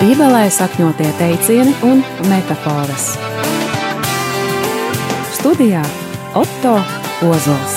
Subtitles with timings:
[0.00, 3.10] Bībelē sakņotie teicieni un metafāras.
[5.34, 5.82] Studijā
[6.40, 6.70] Otto
[7.28, 7.74] Ozols.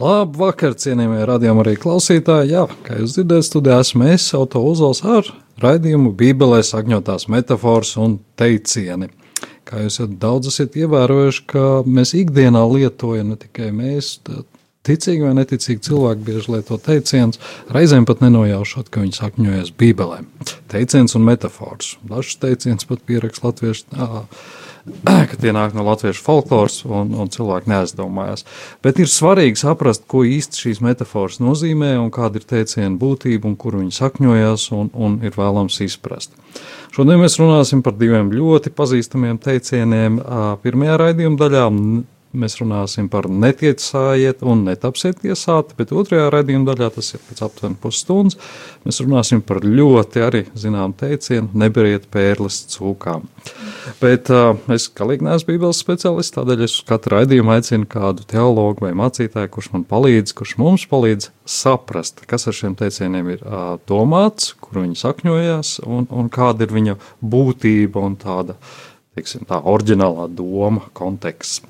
[0.00, 2.54] Labvakar, cienījamie radījumi arī klausītāji.
[2.54, 5.28] Jā, kā jūs dzirdējat, studijā esmu es, Auto Uzols, ar
[5.60, 9.10] raidījumu Bībelē sakņotās metafāras un teicieni.
[9.68, 14.14] Kā jūs jau daudz esat ievērojuši, ka mēs ikdienā lietojam ne tikai mēs,
[14.86, 17.40] ticīgi vai neticīgi cilvēki bieži lieto teicienus,
[17.74, 20.22] reizēm pat nenojaušot, ka viņi sakņojas Bībelē.
[20.72, 21.96] Teiciens un metafors.
[22.08, 23.88] Dažs teiciens pat pierakst latviešu.
[25.04, 28.46] Ka tie nāk no latviešu folkloras, un, un cilvēki neaizdomājās.
[28.82, 33.58] Bet ir svarīgi saprast, ko īsti šīs metafāras nozīmē, un kāda ir teiciena būtība, un
[33.60, 36.32] kur viņi sakņojas, un, un ir vēlams izprast.
[36.96, 40.16] Šodien mēs runāsim par diviem ļoti pazīstamiem teicieniem.
[40.64, 41.66] Pirmajā raidījuma daļā
[42.36, 47.78] mēs runāsim par netiecājiet un netapsiet tiesāti, bet otrajā raidījuma daļā, tas ir pēc aptuveni
[47.82, 48.36] pusstundas,
[48.84, 53.26] mēs runāsim par ļoti arī zinām teicienu neberiet pērles cūkām.
[54.00, 58.92] Bet uh, es galīgi neesmu bībeles speciālists, tādēļ es katru raidījumu aicinu kādu teologu vai
[58.98, 64.52] mācītāju, kurš man palīdz, kurš mums palīdz saprast, kas ar šiem teicieniem ir uh, domāts,
[64.62, 66.96] kur viņi sakņojās un, un kāda ir viņa
[67.34, 68.54] būtība un tāda,
[69.18, 71.64] teiksim, tā oriģinālā doma, konteksts.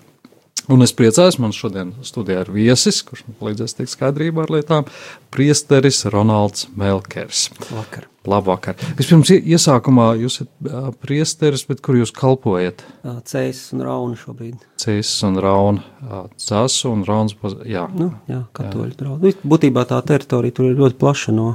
[0.70, 4.86] Un es priecājos, man šodien studijā ir viesis, kurš man palīdzēs tikt skaidrībā ar lietām,
[5.34, 7.48] priesteris Ronalds Melkers.
[7.72, 8.06] Vakar.
[8.28, 8.76] Labvakar.
[8.98, 12.84] Vispirms iesākumā jūs esat priesteris, bet kur jūs kalpojat?
[13.02, 14.60] Cēsis un Rauna šobrīd.
[14.78, 16.28] Cēsis un Rauna.
[16.36, 17.86] Cēsis un Rauns, jā.
[17.96, 19.34] Nu, jā, katoļu draugi.
[19.40, 21.48] Būtībā tā teritorija tur ir ļoti plaša no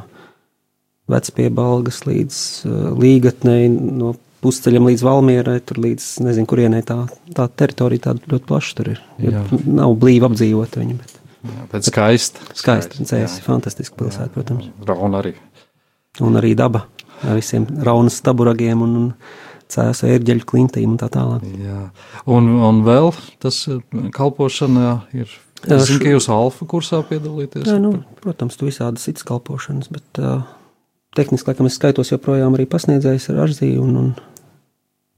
[1.14, 2.42] vecpiebalgas līdz
[2.98, 6.98] līgatnei, no pusceļam līdz Valmierai, tur līdz nezinu, kurienei tā,
[7.38, 9.04] tā teritorija tāda ļoti plaša tur ir.
[9.66, 10.98] nav blīvi apdzīvot viņa.
[11.00, 12.50] Bet, jā, bet skaista.
[12.58, 14.70] Skaista, cēsi, fantastiska pilsēta, protams.
[14.88, 15.36] Rauna arī.
[16.24, 16.86] Un arī daba
[17.24, 19.08] ar visiem raunas staburagiem un, un
[19.72, 21.46] cēsu ērģeļu klintīm un tā tālāk.
[21.62, 21.88] Jā.
[22.32, 23.12] Un, un vēl
[23.44, 23.82] tas eh,
[24.16, 25.32] kalpošana ir.
[25.66, 27.66] Es zinu, ka jūs alfa kursā piedalīties.
[27.66, 30.44] Jā, nu, protams, tu visādas citas kalpošanas, bet uh,
[31.18, 34.12] tehniski, laikam, es skaitos joprojām arī pasniedzējs ar Arzīju un, un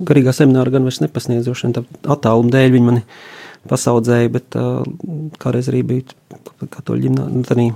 [0.04, 3.06] garīgā semināra gan vairs nepasniedz, droši vien tā attāluma dēļ viņi mani
[3.68, 4.84] pasaudzēja, bet uh,
[5.42, 6.18] kādreiz arī bija
[6.76, 7.72] katoļu ģimnā,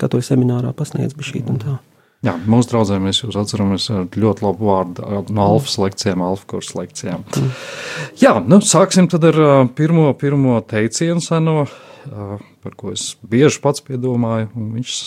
[0.00, 1.78] katoļu seminārā pasniedz bija šī un tā.
[2.22, 6.78] Jā, mūsu draugiem mēs jūs atceramies ar ļoti labu vārdu no alfas lekcijām, alfa kursu
[6.78, 7.24] lekcijām.
[7.34, 7.48] Mm.
[8.20, 9.40] Jā, nu sāksim tad ar
[9.74, 11.64] pirmo, pirmo teicienu seno,
[12.06, 15.00] par ko es bieži pats piedomāju, un viņš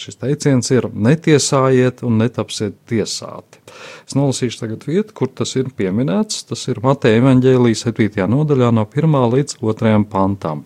[0.00, 3.60] Šis teiciens ir netiesājiet un netapsiet tiesāti.
[4.08, 6.46] Es nolasīšu tagad vietu, kur tas ir pieminēts.
[6.48, 8.24] Tas ir Mateja evaņģēlijas 7.
[8.32, 9.18] nodaļā no 1.
[9.34, 9.92] līdz 2.
[10.08, 10.64] pantam.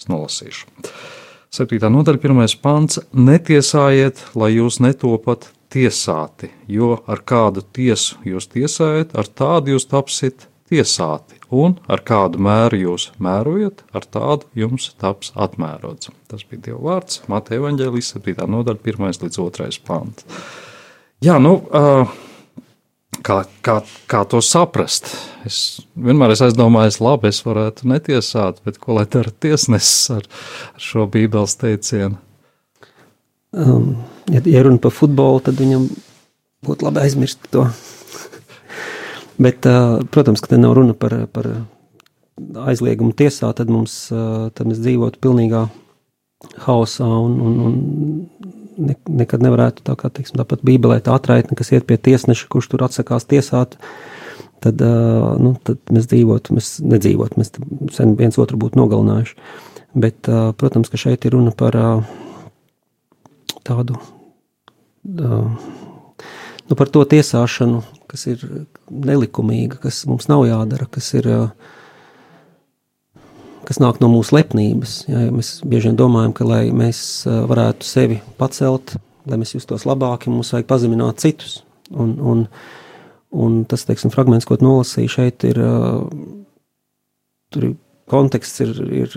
[0.00, 0.64] Es nolasīšu.
[1.52, 1.90] 7.
[1.92, 2.56] nodaļa, 1.
[2.62, 9.90] pants- Netiesājiet, lai jūs netopat tiesāti, jo ar kādu tiesu jūs tiesājat, ar tādu jūs
[9.92, 16.12] tapsiet tiesāti un ar kādu mēru jūs mērojat, ar tādu jums taps atmērots.
[16.30, 18.46] Tas bija Dieva vārds, Mateja Evanģēlijas 7.
[18.54, 20.26] nodaļa, 1 līdz 2 pants.
[21.20, 21.58] Jā, nu,
[23.26, 23.76] kā, kā,
[24.08, 25.10] kā to saprast?
[25.48, 30.28] Es vienmēr esmu aizdomājis, labi, es varētu netiesāt, bet ko lai dara tiesnesis ar,
[30.74, 32.20] ar šo bībeles teicienu?
[33.50, 33.96] Um,
[34.30, 35.88] ja, ja runa par futbolu, tad viņam
[36.66, 37.66] būtu labi aizmirst to
[39.40, 39.64] Bet,
[40.12, 41.48] protams, ka te nav runa par, par
[42.68, 45.64] aizliegumu tiesā, tad, mums, tad mēs dzīvotu pilnīgā
[46.64, 47.74] haosā un, un, un
[48.80, 52.70] ne, nekad nevarētu tā kā, teiksim, tāpat bībelē tā atraitne, kas iet pie tiesneša, kurš
[52.72, 53.76] tur atsakās tiesāt,
[54.64, 54.80] tad,
[55.40, 57.52] nu, tad mēs dzīvotu, mēs nedzīvotu, mēs
[57.96, 59.36] sen viens otru būtu nogalinājuši.
[60.00, 60.28] Bet,
[60.60, 61.76] protams, ka šeit ir runa par
[63.66, 63.98] tādu,
[65.04, 68.42] nu, par to tiesāšanu, kas ir
[68.90, 71.30] nelikumīga, kas mums nav jādara, kas ir.
[73.68, 74.94] Kas nāk no mūsu lepnības.
[75.06, 78.96] Ja, mēs bieži vien domājam, ka, lai mēs varētu sevi pacelt,
[79.30, 81.60] lai mēs justos labāki, mums vajag pazemināt citus.
[81.90, 82.40] Un, un,
[83.30, 85.60] un tas, teiksim, fragments, ko nolasīju šeit, ir,
[87.54, 87.76] tur ir
[88.10, 88.72] konteksts ir,
[89.04, 89.14] ir,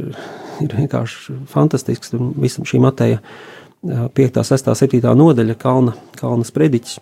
[0.62, 2.14] ir vienkārši fantastisks.
[2.14, 3.24] Tur visam šī Mateja
[3.82, 7.00] 5, 6, 7 nodaļa, kalna, kalna sprediķis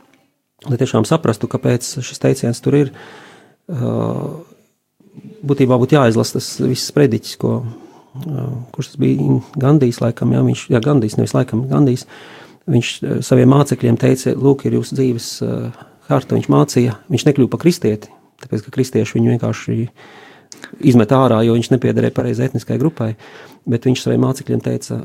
[0.69, 2.91] lai tiešām saprastu, kāpēc šis teiciens tur ir.
[5.41, 7.55] Būtībā būtu jāizlasa tas viss sprediķis, ko,
[8.75, 12.05] kurš tas bija Gandijs, laikam, jā, viņš, jā, Gandijs, nevis laikam Gandijs,
[12.71, 12.91] viņš
[13.25, 15.29] saviem mācekļiem teica, lūk, ir jūsu dzīves
[16.11, 18.11] harta, viņš mācīja, viņš nekļuva par kristieti,
[18.43, 19.79] tāpēc, ka kristieši viņu vienkārši
[20.91, 23.15] izmet ārā, jo viņš nepiedarēja pareizai etniskai grupai,
[23.69, 25.01] bet viņš saviem mācekļiem teica,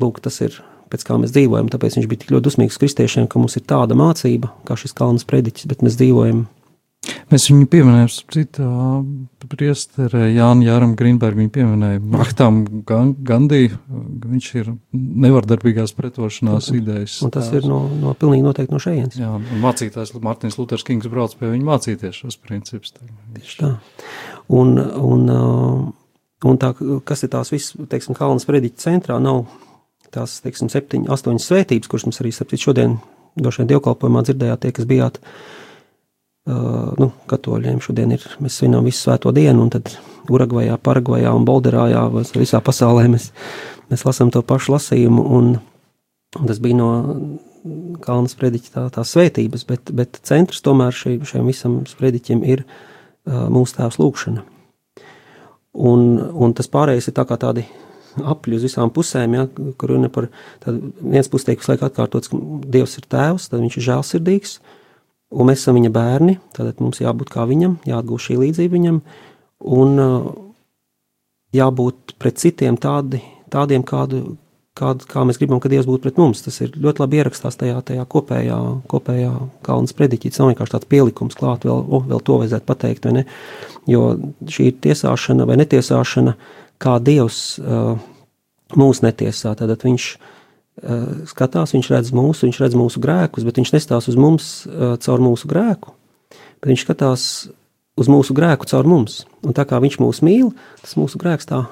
[0.00, 0.58] lūk, tas ir
[0.90, 1.70] pēc kā mēs dzīvojam.
[1.72, 5.28] Tāpēc viņš bija tik ļoti dusmīgs kristiešiem, ka mums ir tāda mācība, kā šis kalns
[5.28, 6.48] prediķis, bet mēs dzīvojam.
[7.30, 8.64] Mēs viņu pieminējām, citu
[9.48, 17.16] priesterē Jānu Jāram Grīnbergu, viņu pieminēja Mahtam Gandī, viņš ir nevardarbīgās pretošanās idejas.
[17.24, 17.62] Un tas tās.
[17.62, 19.16] ir no, no pilnīgi noteikti no šejienes.
[19.16, 22.92] Jā, un mācītājs Martins Luters Kings brauc pie viņa mācīties šos principus.
[23.38, 23.72] Tieši tā.
[24.60, 25.24] Un, un,
[26.44, 26.74] un tā,
[27.08, 29.46] kas ir tās viss, teiksim, Kalnas prediķa centrā, nav
[30.14, 32.98] tās, teiksim, septiņi, astoņas svētības, kuras mums arī, šodien,
[33.40, 39.32] došajā dievkalpojumā dzirdējāt tie, kas bijāt, uh, nu, katoļiem šodien ir, mēs svinām visu svēto
[39.36, 39.92] dienu, un tad
[40.30, 42.04] Uragvajā, Paragvajā un Bolderājā,
[42.38, 43.30] visā pasaulē mēs,
[43.90, 45.54] mēs lasām to pašu lasījumu, un,
[46.38, 46.90] un tas bija no
[48.00, 53.50] Kalnas prediķa tā, tās svētības, bet, bet centrs tomēr šī, šiem visam sprediķim ir uh,
[53.52, 54.44] mūsu tēvs lūkšana.
[55.70, 57.66] Un, un tas pārējais ir tā kā tādi
[58.18, 59.46] apļu uz visām pusēm, ja,
[59.78, 60.28] kur runa par
[60.64, 62.40] tādu viens visu laiku atkārtots, ka
[62.70, 64.58] Dievs ir tēvs, tad viņš ir žēlsirdīgs,
[65.30, 69.02] un mēs esam viņa bērni, tad mums jābūt kā viņam, jāatgūst šī līdzība viņam,
[69.78, 70.04] un
[71.56, 74.36] jābūt pret citiem tādi, tādiem, kādu,
[74.78, 76.42] kādu, kā mēs gribam, ka Dievs būtu pret mums.
[76.44, 78.58] Tas ir ļoti labi ierakstās tajā, tajā kopējā,
[78.90, 79.32] kopējā
[79.66, 80.30] kalnas prediķī.
[80.30, 83.26] Tas nav vienkārši tāds pielikums klāt, vēl, oh, vēl to vajadzētu pateikt, vai ne?
[83.90, 84.14] Jo
[84.50, 86.36] šī tiesāšana vai netiesāšana,
[86.80, 87.94] kā Dievs uh,
[88.78, 89.54] mūs netiesā.
[89.58, 94.18] Tad viņš uh, skatās, viņš redz mūsu, viņš redz mūsu grēkus, bet viņš nestās uz
[94.20, 95.94] mums uh, caur mūsu grēku,
[96.60, 97.26] bet viņš skatās
[98.00, 99.24] uz mūsu grēku caur mums.
[99.44, 101.66] Un tā kā viņš mūs mīl, tas mūsu grēks tā.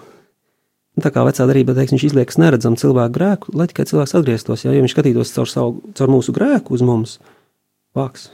[0.99, 4.64] Tā kā vecā darbā teiks, viņš izliekas neredzam cilvēku grēku, lai tikai cilvēks atgrieztos.
[4.64, 7.12] Ja, ja viņš skatītos caur, savu, caur mūsu grēku uz mums,
[7.94, 8.26] vāks.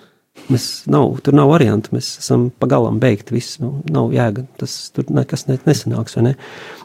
[0.53, 3.57] Mēs nav, tur nav variantu, mēs esam pagalam beigti, viss.
[3.63, 6.35] Nu, nav jēga, tas tur nekas ne, nesanāks, ne?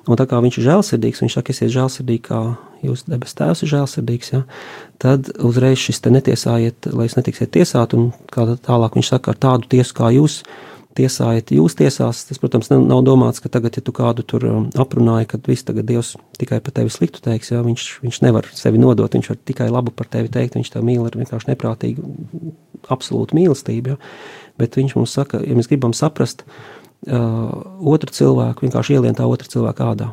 [0.08, 2.40] Un tā kā viņš ir žēlsirdīgs, viņš saka, esiet žēlsirdīgi, kā
[2.86, 4.46] jūs debes tēvs ir žēlsirdīgs, ja?
[5.02, 9.42] tad uzreiz šis te netiesājiet, lai jūs netiksiet tiesāt, un kā tālāk viņš saka, ar
[9.44, 10.40] tādu tiesu kā jūs,
[11.00, 12.24] tiesājat jūs tiesās.
[12.30, 15.88] Tas, protams, nav domāts, ka tagad, ja tu kādu tur um, aprunāji, kad viss tagad
[15.90, 19.70] Dievs tikai par tevi sliktu teiks, jā, viņš, viņš nevar sevi nodot, viņš var tikai
[19.74, 22.08] labu par tevi teikt, viņš tev mīl ar vienkārši neprātīgu,
[22.94, 23.94] absolūtu mīlestību.
[23.94, 24.00] Jā.
[24.60, 29.50] Bet viņš mums saka, ja mēs gribam saprast uh, otru cilvēku, vienkārši ielien tā otru
[29.52, 30.12] cilvēku ādā.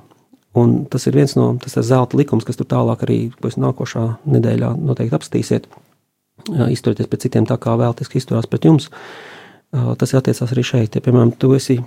[0.56, 4.06] Un tas ir viens no tas zelta likums, kas tur tālāk arī, ko es nākošā
[4.36, 8.90] nedēļā noteikti apstīsiet, uh, izturieties pret citiem tā, kā vēlties izturās pret jums.
[8.90, 9.34] Uh,
[9.72, 10.94] Tas attiecās arī šeit.
[10.94, 11.80] Ja, piemēram, tu esi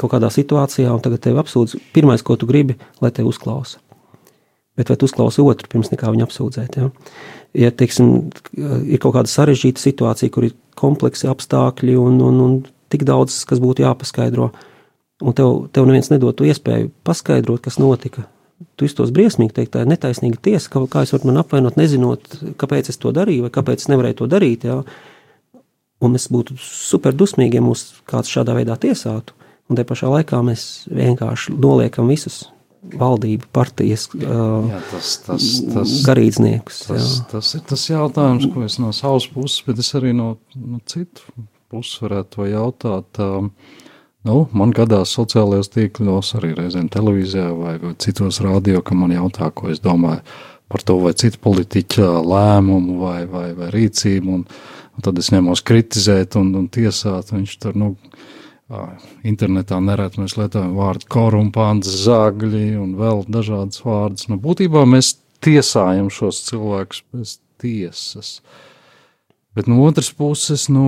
[0.00, 3.78] kaut kādā situācijā, un tagad tevi apsūdz, pirmais, ko tu gribi, lai tevi uzklausa.
[4.76, 6.78] Bet vai tu uzklausi otru pirms nekā viņu apsūdzēt?
[6.80, 6.90] Ja,
[7.54, 12.54] ja teiksim, ir kaut kāda sarežģīta situācija, kur ir kompleksi apstākļi un, un, un
[12.92, 14.50] tik daudz, kas būtu jāpaskaidro,
[15.22, 18.26] un tev, tev neviens nedod to iespēju paskaidrot, kas notika.
[18.78, 22.38] Tu iztos briesmīgi, teikt, tā ir netaisnīga tiesa, kā, kā es varu man apvainot, nezinot,
[22.60, 24.66] kāpēc es to darīju, vai kāpēc es nevarēju to darīt.
[24.68, 24.80] Ja?
[26.02, 29.34] Un mēs būtu super dusmīgi, ja mūs kāds šādā veidā tiesātu.
[29.70, 32.44] Un te pašā laikā mēs vienkārši noliekam visus
[32.82, 36.82] valdību, partijas jā, tas, tas, tas, garīdzniekus.
[36.88, 37.26] Tas, jā.
[37.30, 41.46] tas ir tas jautājums, ko es no savas puses, bet es arī no, no citu
[41.72, 43.22] puses varētu to jautāt.
[44.22, 49.50] Nu, man gadās sociālajos tīklos, arī reizēm televīzijā vai, vai citos rādio, ka man jautā,
[49.54, 50.22] ko es domāju
[50.72, 54.38] par to vai citu politiķa lēmumu vai, vai, vai rīcību.
[54.38, 54.46] Un,
[54.92, 57.32] Un tad es ņemos kritizēt un, un tiesāt.
[57.32, 57.94] Viņš tur, nu,
[59.26, 64.28] internetā nereti mēs lietojam vārdu korumpants, zagļi un vēl dažādas vārdus.
[64.30, 68.36] Nu, būtībā mēs tiesājam šos cilvēkus bez tiesas.
[69.52, 70.84] Bet no otras puses, nu,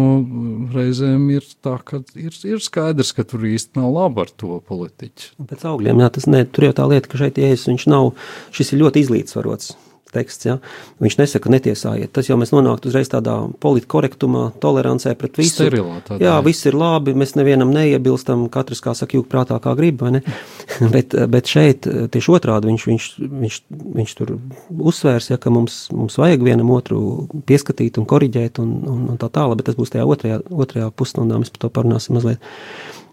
[0.73, 5.35] reizēm ir tā, ka ir, ir skaidrs, ka tur īsti nav labi ar to politiķu.
[5.50, 8.14] Pēc augļiem, jā, tas ne, tur jau tā lieta, ka šeit ies, viņš nav,
[8.57, 9.75] šis ir ļoti izlīdzsvarots
[10.14, 10.49] teksts.
[10.49, 10.56] Ja?
[11.02, 12.12] Viņš nesaka, netiesājiet.
[12.14, 15.56] Tas jau mēs nonāktu uzreiz tādā politkorektumā, tolerancē pret visu.
[15.59, 19.75] Sterilā, tādā, jā, viss ir labi, mēs nevienam neiebilstam, katrs, kā saka, jūg prātā, kā
[19.78, 20.23] grib, vai ne?
[20.94, 23.11] bet, bet šeit tieši otrādi viņš, viņš,
[23.44, 23.61] viņš,
[24.00, 24.35] viņš tur
[24.71, 27.02] uzsvērs, ja, ka mums, mums vajag vienam otru
[27.49, 31.38] pieskatīt un koriģēt un, un, un tā tālāk, bet tas būs tajā otrajā, otrajā pusstundā,
[31.40, 32.42] mēs par to parunāsim mazliet.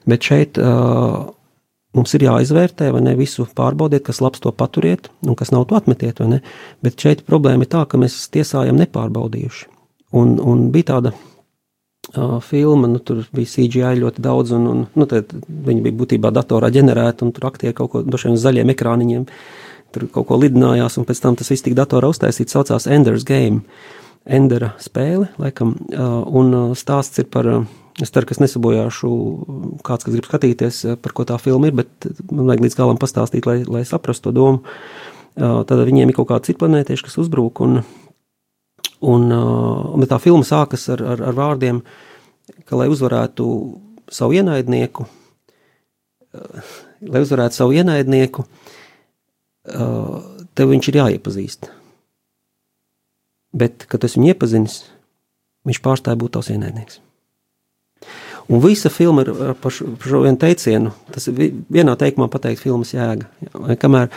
[0.10, 1.30] Bet šeit uh,
[1.92, 5.76] Mums ir jāizvērtē, vai ne visu pārbaudiet, kas labs to paturiet, un kas nav to
[5.76, 6.22] atmetiet.
[6.84, 9.68] Bet šeit problēma ir tā, ka mēs tiesājam nepārbaudījuši.
[10.16, 15.10] Un, un bija tāda uh, filma, nu, tur bija CGI ļoti daudz, un, un nu,
[15.68, 19.28] viņi bija būtībā datorā ģenerēti, un tur aktieri kaut ko došiem zaļiem ekrāniņiem,
[19.92, 23.66] tur kaut ko lidinājās, un pēc tam tas viss tika datorā uztaisīts, saucās Ender's Game.
[24.22, 27.64] Endera spēle, laikam, uh, un stāsts ir par uh,
[28.02, 29.10] Es ceru, ka es nesabojāšu
[29.86, 33.00] kāds, kas grib skatīties, eh, par ko tā filma ir, bet man vajag līdz galam
[33.02, 34.64] pastāstīt, lai, lai saprastu to domu.
[35.32, 37.62] Tad viņiem ir kaut kādi citi planētieši, kas uzbrūk.
[37.64, 37.78] Un,
[39.00, 41.80] un, un tā filma sākas ar, ar, ar vārdiem,
[42.66, 43.46] ka, lai uzvarētu
[44.12, 45.06] savu ienaidnieku,
[47.08, 48.44] lai uzvarētu savu ienaidnieku,
[49.64, 51.72] tev viņš ir jāiepazīst.
[53.56, 54.92] Bet, kad es viņu iepazīstu,
[55.68, 57.00] viņš pārstāja būt tavs ienaidnieks.
[58.52, 59.32] Un visa filma ir
[59.64, 60.92] par šo, par šo vienu teicienu.
[61.14, 61.38] Tas ir
[61.72, 63.30] vienā teikumā pateikt filmas jēga.
[63.46, 64.10] Jā, kamēr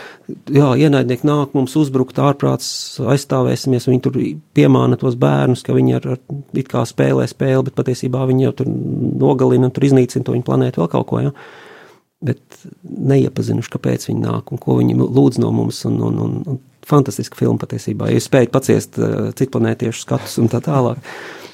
[0.51, 2.67] jā, ienaidnieki nāk mums uzbrukt ārprāts,
[2.99, 4.19] aizstāvēsimies, viņi tur
[4.57, 8.55] piemāna tos bērnus, ka viņi ar, ar it kā spēlē spēli, bet patiesībā viņi jau
[8.59, 8.73] tur
[9.23, 11.23] nogalina un tur iznīcina to viņu planētu vēl kaut ko.
[11.29, 11.35] Ja?
[12.25, 15.79] Bet neiepazinuši, kāpēc viņi nāk un ko viņi lūdz no mums.
[15.87, 18.11] Un, un, un, un fantastiska filma patiesībā.
[18.13, 21.01] Jūs spējat paciest uh, citplanētiešu skatus un tā tālāk.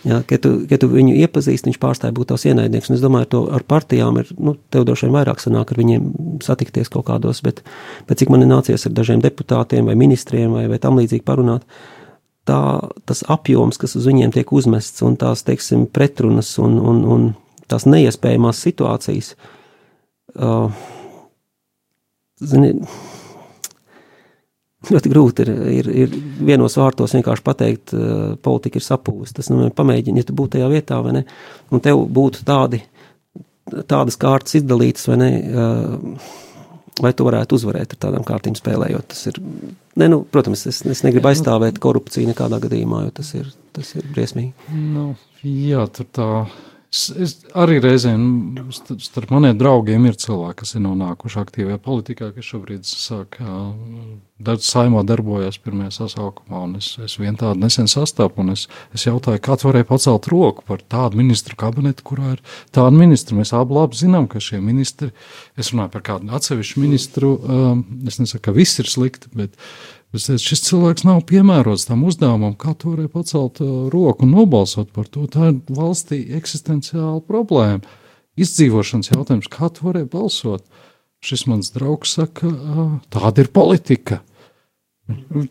[0.02, 2.90] Ja, kad, tu, kad tu viņu iepazīsti, viņš pārstāja būt tavs ienaidnieks.
[2.90, 6.08] Un es domāju, to ar partijām ir, nu, tev droši vien vairāk sanāk ar viņiem
[6.42, 7.62] satikties kaut kādos, bet,
[8.10, 11.68] bet cik man ir nācies ar dažiem deputātiem vai ministriem vai, vai tam līdzīgi parunāt,
[12.50, 12.58] tā,
[13.06, 17.30] tas apjoms, kas uz viņiem tiek uzmests un tās, teiksim, pretrunas un, un, un
[17.70, 19.36] tās neiespējamās situācijas,
[20.42, 20.74] uh,
[22.42, 22.74] zini,
[24.94, 26.16] ļoti grūti ir, ir, ir
[26.52, 29.40] vienos vārtos vienkārši pateikt, uh, politika ir sapūsta.
[29.42, 31.26] Tas nu, pamēģini, ja tu būtu tajā vietā, vai ne,
[31.72, 32.82] un tev būtu tādi,
[33.90, 36.32] tādas kārtas izdalītas, vai ne, uh,
[37.02, 39.08] vai tu varētu uzvarēt ar tādām kārtīm spēlējot.
[39.14, 39.40] Tas ir,
[40.02, 44.10] ne, nu, protams, es, es negribu aizstāvēt korupciju nekādā gadījumā, jo tas ir, tas ir
[44.12, 44.54] briesmīgi.
[44.74, 45.12] Nu,
[45.46, 46.30] jā, tur tā
[46.92, 52.50] Es, es arī reizēm starp maniem draugiem ir cilvēki, kas ir nonākuši aktīvajā politikā, kas
[52.50, 53.38] šobrīd sāk
[54.44, 56.66] daudz saimā darbojas pirmajā sasaukumā.
[56.82, 60.68] Es, es vien tādu nesen sastapu, un es, es jautāju, kā tu varēji pacelt roku
[60.68, 62.44] par tādu ministru kabinetu, kurā ir
[62.76, 63.40] tāda ministra.
[63.40, 65.14] Mēs abi labi zinām, ka šie ministri,
[65.56, 67.32] es runāju par kādu atsevišķu ministru,
[68.04, 69.56] es nesaku, ka viss ir slikti, bet
[70.12, 74.90] Teicu, šis cilvēks nav piemērots tam uzdevumam, kā to varēja pacelt uh, roku un nobalsot
[74.92, 75.24] par to.
[75.32, 77.80] Tā ir valstī eksistenciāla problēma.
[78.42, 80.66] Izdzīvošanas jautājums, kā tu varēji balsot.
[81.24, 82.50] Šis mans draugs saka,
[83.14, 84.20] tāda ir politika.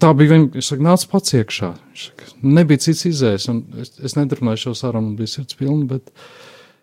[0.02, 1.70] Tā bija vienkārši nāca pats iekšā.
[1.96, 6.24] Saka, nebija cits izējas, un es, es neturpināju šo sarunu, bija sirds pilna, bet uh,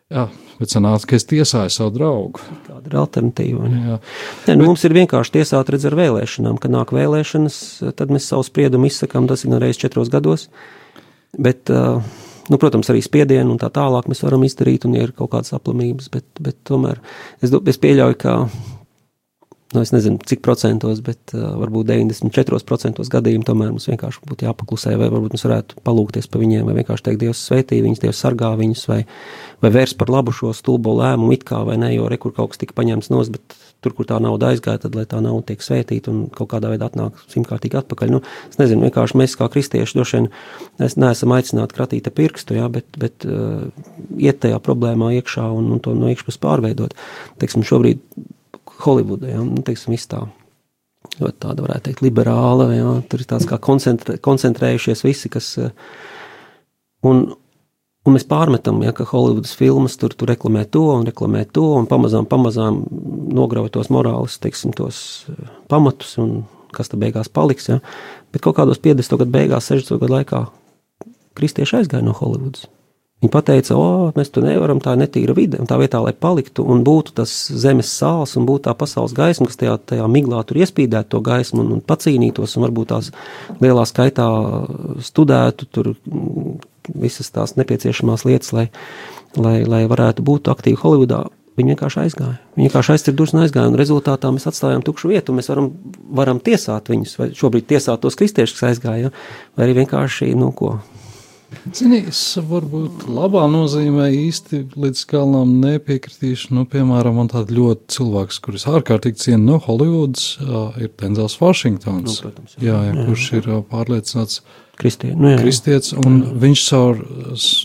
[0.08, 2.44] Jā, bet sanāca, ka es tiesāju savu draugu.
[2.64, 3.68] Kāda ir alternatīva?
[3.68, 3.98] Jā.
[3.98, 4.62] Nē, nu, bet...
[4.62, 7.58] Mums ir vienkārši tiesāt redz ar vēlēšanām, kad nāk vēlēšanas,
[8.00, 10.48] tad mēs savu spriedumu izsakām, tas ir reizes četros gados.
[11.36, 15.52] Bet, nu, protams, arī spiedienu un tā tālāk mēs varam izdarīt, un ir kaut kādas
[15.58, 17.04] aplamības, bet, bet tomēr
[17.44, 18.38] es, es pieļauju, ka
[19.74, 24.96] nu, es nezinu, cik procentos, bet uh, varbūt 94% gadījumu tomēr mums vienkārši būtu jāpaklusē,
[25.00, 28.54] vai varbūt mēs varētu palūkties par viņiem, vai vienkārši teikt, Dievs sveitī viņus, Dievs sargā
[28.60, 29.02] viņus, vai,
[29.64, 32.64] vai vērst par labu šo stulbo lēmumu, it kā vai ne, jo rekur kaut kas
[32.64, 36.12] tika paņemts nos, bet tur, kur tā nauda aizgāja, tad lai tā nauda tiek svētīta
[36.14, 38.14] un kaut kādā veidā atnāk simtkārtīgi atpakaļ.
[38.16, 40.32] Nu, es nezinu, vienkārši mēs kā kristieši droši vien
[41.04, 43.68] neesam aicināti kratīt pirkstu, jā, bet, bet uh,
[44.18, 46.98] iet tajā problēmā iekšā un, un to no iekšpuses pārveidot.
[47.42, 48.02] Teiksim, šobrīd
[48.84, 50.26] Holivuda, ja, nu, teiksim, tā
[51.18, 55.72] ļoti tāda, varētu teikt, liberāla, ja, tur ir tāds kā koncentrē, koncentrējušies visi, kas, eh,
[57.08, 57.24] un,
[58.06, 61.90] un mēs pārmetam, ja, ka Holivudas filmas tur, tur reklamē to un reklamē to, un
[61.90, 62.84] pamazām, pamazām
[63.34, 66.40] nograuj tos morālus, teiksim, tos eh, pamatus, un
[66.76, 67.82] kas tad beigās paliks, ja,
[68.34, 69.18] bet kaut kādos 50.
[69.24, 69.98] gadu beigās, 60.
[70.04, 70.46] gadu laikā
[71.38, 72.68] kristieši aizgāja no Holivudas.
[73.18, 76.62] Viņi teica, o, mēs tur nevaram, tā ir netīra vide, un tā vietā, lai paliktu
[76.70, 80.60] un būtu tas zemes sāls un būtu tā pasaules gaisma, kas tajā, tajā miglā tur
[80.62, 83.10] iespīdētu to gaismu un, un pacīnītos, un varbūt tās
[83.58, 84.28] lielā skaitā
[85.02, 85.90] studētu tur
[86.94, 88.68] visas tās nepieciešamās lietas, lai,
[89.34, 91.24] lai, lai varētu būt aktīvi Holivudā.
[91.58, 92.36] Viņi vienkārši aizgāja.
[92.54, 95.72] Viņi vienkārši aizsver durvis un aizgāja, un rezultātā mēs atstājām tukšu vietu, mēs varam,
[96.20, 99.10] varam tiesāt viņus, vai šobrīd tiesāt tos kristiešus, kas aizgāja,
[99.58, 100.76] vai arī vienkārši, nu, ko,
[101.72, 106.52] Zini, es varbūt labā nozīmē īsti līdz galam nepiekritīšu.
[106.58, 110.34] Nu, piemēram, man tāds ļoti cilvēks, kurus ārkārtīgi cienu no Holivudas,
[110.82, 112.20] ir Denzels Vašingtons.
[112.20, 112.68] Nu, protams, jā.
[112.68, 114.42] Jā, jā, kurš ir pārliecināts
[114.78, 115.42] Kristie, nu, jā, jā.
[115.42, 116.36] kristietis, un jā.
[116.44, 117.00] viņš caur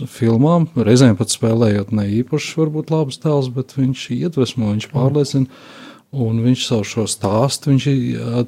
[0.09, 5.49] filmām, reizēm pat spēlējot ne īpaši varbūt labus tēlus, bet viņš iedvesmo, viņš pārliecina.
[5.51, 5.82] Mm
[6.13, 7.85] Un viņš savu šo stāstu, viņš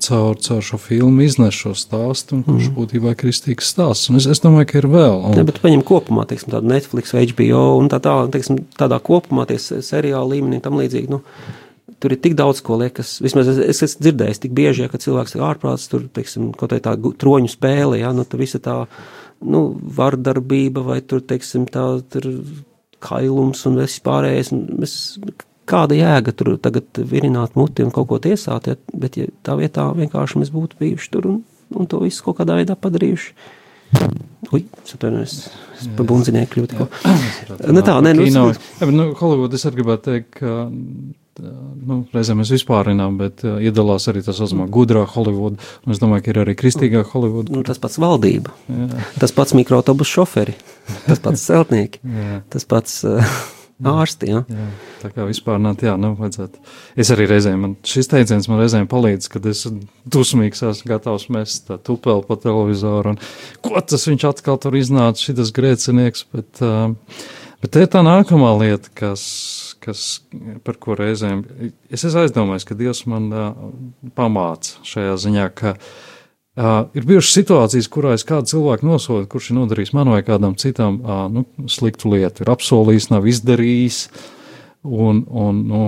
[0.04, 2.74] caur, caur šo filmu iznes šo stāstu, kurš mm.
[2.76, 4.10] būtībā ir kristīgs stāsts.
[4.12, 5.16] Un es, es domāju, ka ir vēl.
[5.30, 5.36] Un...
[5.38, 9.56] Ne, bet paņem kopumā, teiksim, tādu Netflix, HBO un tā tā, teiksim, tādā kopumā tie
[9.62, 11.08] seriāli līmenī tam līdzīgi.
[11.14, 11.22] Nu,
[12.04, 13.14] tur ir tik daudz ko liekas.
[13.24, 16.74] Vismaz es, es esmu dzirdējis tik bieži, ja, ka cilvēks ir ārprāts, tur, teiksim, kaut
[16.74, 18.76] kā tā troņu spēle, ja, nu, tur visa tā,
[19.40, 19.64] nu,
[20.02, 22.28] vardarbība vai tur, teiksim, tā, tur
[23.04, 24.52] kailums un viss pārējais.
[24.52, 24.98] Un mēs,
[25.68, 29.88] kāda jēga tur tagad virināt muti un kaut ko tiesāt, ja, bet ja tā vietā
[29.96, 31.42] vienkārši mēs būtu bijuši tur un,
[31.74, 33.34] un to visu kaut kādā veidā padarījuši.
[34.54, 35.34] Ui, atvainojos,
[35.78, 36.88] es pa bunzinieku kļūtu.
[37.74, 40.54] Nu tā, nē, nu, Kino, jā, bet, nu, Hollywood, es arī gribētu teikt, ka
[41.42, 46.26] nu, reizēm mēs vispārinām, bet uh, iedalās arī tas saucamā gudrā Holivuda, un es domāju,
[46.26, 47.54] ka ir arī kristīgā Holivuda.
[47.54, 50.56] Nu, tas pats valdība, Jā, tas pats mikroautobus šoferi,
[51.08, 53.34] tas pats celtnieki, jā, tas pats uh,
[53.82, 54.42] ārsti, jā.
[54.46, 54.66] jā.
[55.02, 56.60] Tā kā vispārināt, jā, nu, vajadzētu.
[57.00, 59.64] Es arī reizēm, man šis teiciens man reizēm palīdz, kad es
[60.06, 65.52] dusmīgs esmu gatavs mest tupeli pa televizoru, un ko tas viņš atkal tur iznāca, šitas
[65.56, 66.94] grēcinieks, bet, uh,
[67.64, 69.26] bet te ir tā nākamā lieta, kas,
[69.82, 70.06] kas,
[70.66, 71.42] par ko reizēm,
[71.90, 73.52] es esmu aizdomājis, ka Dievs man uh,
[74.14, 75.74] pamāca šajā ziņā, ka
[76.54, 80.54] Uh, ir bijušas situācijas, kurā es kādu cilvēku nosodu, kurš ir nodarījis man vai kādam
[80.54, 84.04] citam uh, nu, sliktu lietu, ir apsolījis, nav izdarījis,
[84.86, 85.80] un, un nu,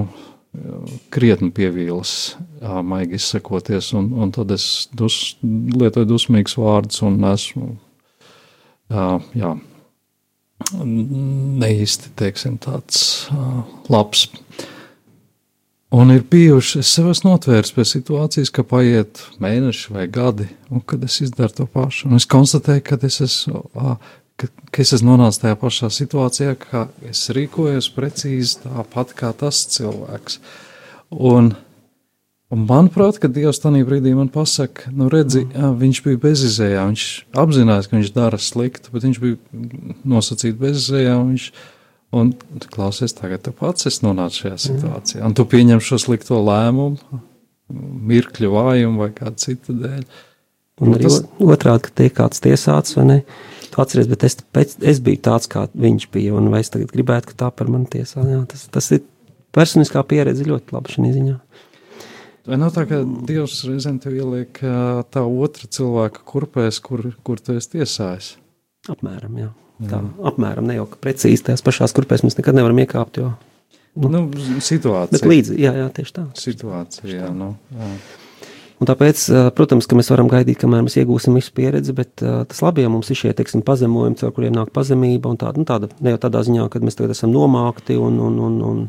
[1.15, 2.17] krietni pievīlis,
[2.61, 7.71] uh, maigi izsakoties, un, un tad es dus, lietoju dusmīgus vārdus un esmu,
[8.91, 9.55] uh, jā,
[10.83, 14.27] neīsti, teiksim, tāds uh, labs.
[15.95, 20.83] Un ir bijuši, es sev esmu notvērs pie situācijas, ka paiet mēneši vai gadi, un
[20.83, 22.09] kad es izdaru to pašu.
[22.09, 23.63] Un es konstatēju, ka es esmu,
[24.35, 29.63] ka, ka es esmu nonācis tajā pašā situācijā, ka es rīkojos precīzi tāpat kā tas
[29.77, 30.41] cilvēks.
[31.15, 31.53] Un,
[32.51, 37.07] un manuprāt, ka Dievs tajā brīdī man pasaka, nu redzi, jā, viņš bija bezizējā, viņš
[37.47, 39.39] apzinājās, ka viņš dara sliktu, bet viņš bija
[40.03, 41.49] nosacīts bezizējā, un viņš
[42.15, 42.31] Un
[42.71, 47.21] klausies, tagad tu pats esi nonācis šajā situācijā, un tu pieņem šo slikto lēmumu,
[48.13, 50.05] mirkļu vājumu vai kādu citu dēļ.
[50.85, 51.23] Un arī tas...
[51.41, 53.19] otrādi, ka tiek kāds tiesāts, vai ne?
[53.73, 56.93] Tu atceries, bet es, pēc, es biju tāds, kā viņš bija, un vai es tagad
[56.95, 58.23] gribētu, ka tā par mani tiesā.
[58.29, 59.03] Jā, tas, tas ir
[59.57, 61.37] personiskā pieredze ļoti laba šī ziņā.
[62.47, 64.61] Vai nav tā, ka Dievs reizēm tev ieliek
[65.11, 68.35] tā otra cilvēka kurpēs, kur, kur tu esi tiesājis?
[68.93, 69.49] Apmēram, jā.
[69.77, 73.21] Tā apmēram ne jau precīzi tajās pašās kurpēs mēs nekad nevaram iekāpt.
[73.21, 73.33] Jo,
[74.01, 74.23] nu, nu,
[74.65, 75.13] situācija.
[75.13, 76.25] Bet līdzi, jā, jā, tieši tā.
[76.41, 77.91] Situācija, jā, nu, jā.
[78.77, 79.23] Un tāpēc,
[79.57, 83.09] protams, ka mēs varam gaidīt, kamēr mēs iegūsim visu pieredzi, bet tas labi, ja mums
[83.09, 86.43] ir šie, teiksim, pazemojumi, caur kuriem nāk pazemība un tāda, nu, tāda ne jau tādā
[86.45, 88.83] ziņā, ka mēs tagad esam nomākti un, un, un, un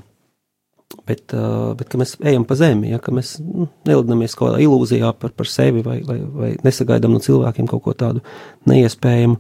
[1.07, 1.31] bet,
[1.79, 5.31] bet ka mēs ejam pa zemi, ja, ka mēs nu, nelidinamies kaut kādā ilūzijā par,
[5.39, 8.23] par sevi vai, vai, vai nesagaidām no cilvēkiem kaut ko tādu
[8.67, 9.39] neiespējamu.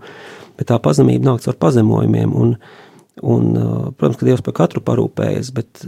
[0.57, 2.33] Uh, bet tā pazemība nāk caur pazemojumiem.
[2.37, 2.55] Un,
[3.21, 3.51] un,
[3.97, 5.85] protams, ka Dievs par katru parūpējas, bet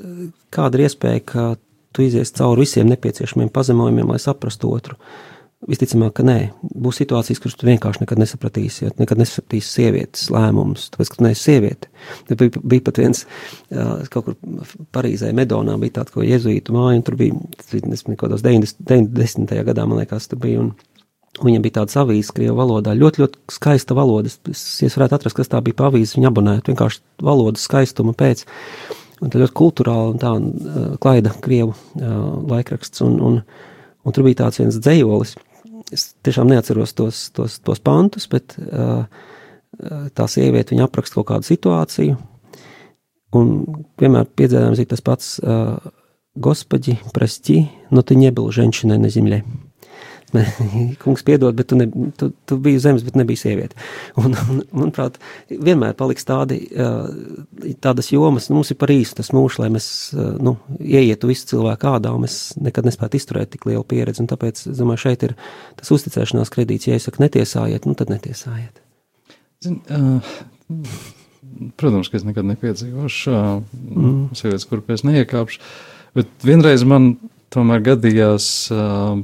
[0.53, 1.49] kāda ir iespēja, ka
[1.95, 4.99] tu izies cauri visiem nepieciešamiem pazemojumiem, lai saprastu otru?
[5.69, 8.85] Visticamāk, ka nē, būs situācijas, kuras tu vienkārši nekad nesapratīsi.
[8.85, 8.93] Ja?
[8.95, 11.89] Nekad nesapratīsi sievietes lēmumus, tāpēc, ka tu neesi sieviete.
[12.29, 13.25] Bija, bija pat viens
[14.13, 14.37] kaut kur
[14.95, 18.79] Parīzē, Medonā, bija tāds, ko jezuītu māja, un tur bija, tas bija kaut kādos 90.
[18.87, 19.51] 90.
[19.67, 20.63] gadā, man liekas, tur bija.
[20.63, 20.71] Un,
[21.39, 24.31] Viņam bija tāds avīzes, krievu valodā, ļoti, ļoti skaista valoda.
[24.49, 28.43] Es, es varētu atrast, kas tā bija pa avīzi, viņa abonēta vienkārši valodas skaistuma pēc.
[29.23, 32.17] Un tā ļoti kultūrāli un tā uh, klaida krievu uh,
[32.49, 33.03] laikraksts.
[33.05, 33.37] Un, un,
[34.03, 35.35] un tur bija tāds viens dzējolis.
[35.95, 39.05] Es tiešām neatceros tos, tos, tos pantus, bet uh,
[39.79, 42.17] uh tā sieviete viņa apraksta kaut kādu situāciju.
[43.39, 43.55] Un
[44.01, 45.77] vienmēr piedzēdams ir tas pats uh,
[46.39, 47.61] Gospodi, prasti,
[47.91, 49.41] no nu, te nebija ženšinai na zemļai.
[51.03, 51.87] kungs, piedod, bet tu, ne,
[52.19, 53.77] tu, tu biji zemes, bet nebija sieviete.
[54.19, 56.61] Un, un, manuprāt, vienmēr paliks tādi,
[57.83, 61.89] tādas jomas, nu, mums ir par īstu tas mūžs, lai mēs nu, ieietu visu cilvēku
[61.93, 64.23] ādā, un mēs nekad nespētu izturēt tik lielu pieredzi.
[64.23, 65.35] Un tāpēc, es domāju, šeit ir
[65.79, 66.89] tas uzticēšanās kredīts.
[66.89, 68.83] Ja es saku, netiesājiet, nu tad netiesājiet.
[69.63, 70.37] Zin, uh,
[71.79, 74.21] protams, ka es nekad nepiedzīvošu uh, mm.
[74.37, 75.59] sievietes, kur pēc neiekāpšu,
[76.15, 77.11] bet vienreiz man
[77.53, 79.19] tomēr gadījās uh,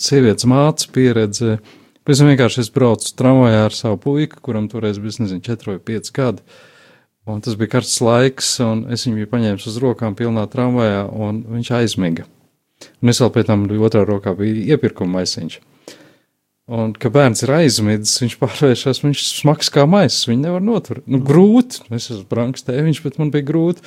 [0.00, 1.58] sievietes māca pieredze.
[2.02, 5.80] Pēc tam vienkārši es braucu tramvajā ar savu puiku, kuram toreiz bija, nezinu, 4 vai
[5.92, 6.60] 5 gadi.
[7.30, 11.44] Un tas bija karsts laiks, un es viņu biju paņēmis uz rokām pilnā tramvajā, un
[11.54, 12.26] viņš aizmiga.
[12.98, 15.60] Un es vēl pēc tam otrā rokā bija iepirkuma maisiņš.
[16.72, 21.04] Un, kad bērns ir aizmidzis, viņš pārvēršas, viņš smags kā maisis, viņu nevar noturēt.
[21.10, 23.82] Nu, grūti, es esmu brangs tēviņš, bet man bija grūti.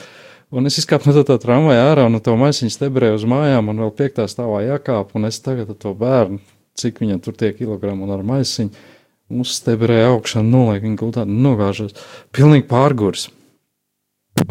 [0.56, 3.82] Un es izkāpu no tā tramvaja ārā, un no to maisiņu stebrēju uz mājām, un
[3.84, 6.40] vēl piektā stāvā jākāp, un es tagad to bērnu,
[6.80, 8.86] cik viņam tur tie kilogramu un ar maisiņu,
[9.36, 11.98] uzstebrēju augšā, noliek viņu gultā, nogāžos,
[12.36, 13.28] pilnīgi pārgurs.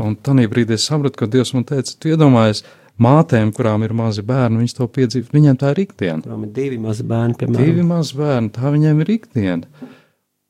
[0.01, 2.65] Un tanī brīdī es sapratu, ka Dievs man teica, tu iedomājies,
[3.01, 6.21] mātēm, kurām ir mazi bērni, viņas to piedzīvo, viņiem tā ir ikdiena.
[6.25, 7.65] Kurām ir divi mazi bērni, piemēram.
[7.65, 9.91] Divi mazi bērni, tā viņiem ir ikdiena.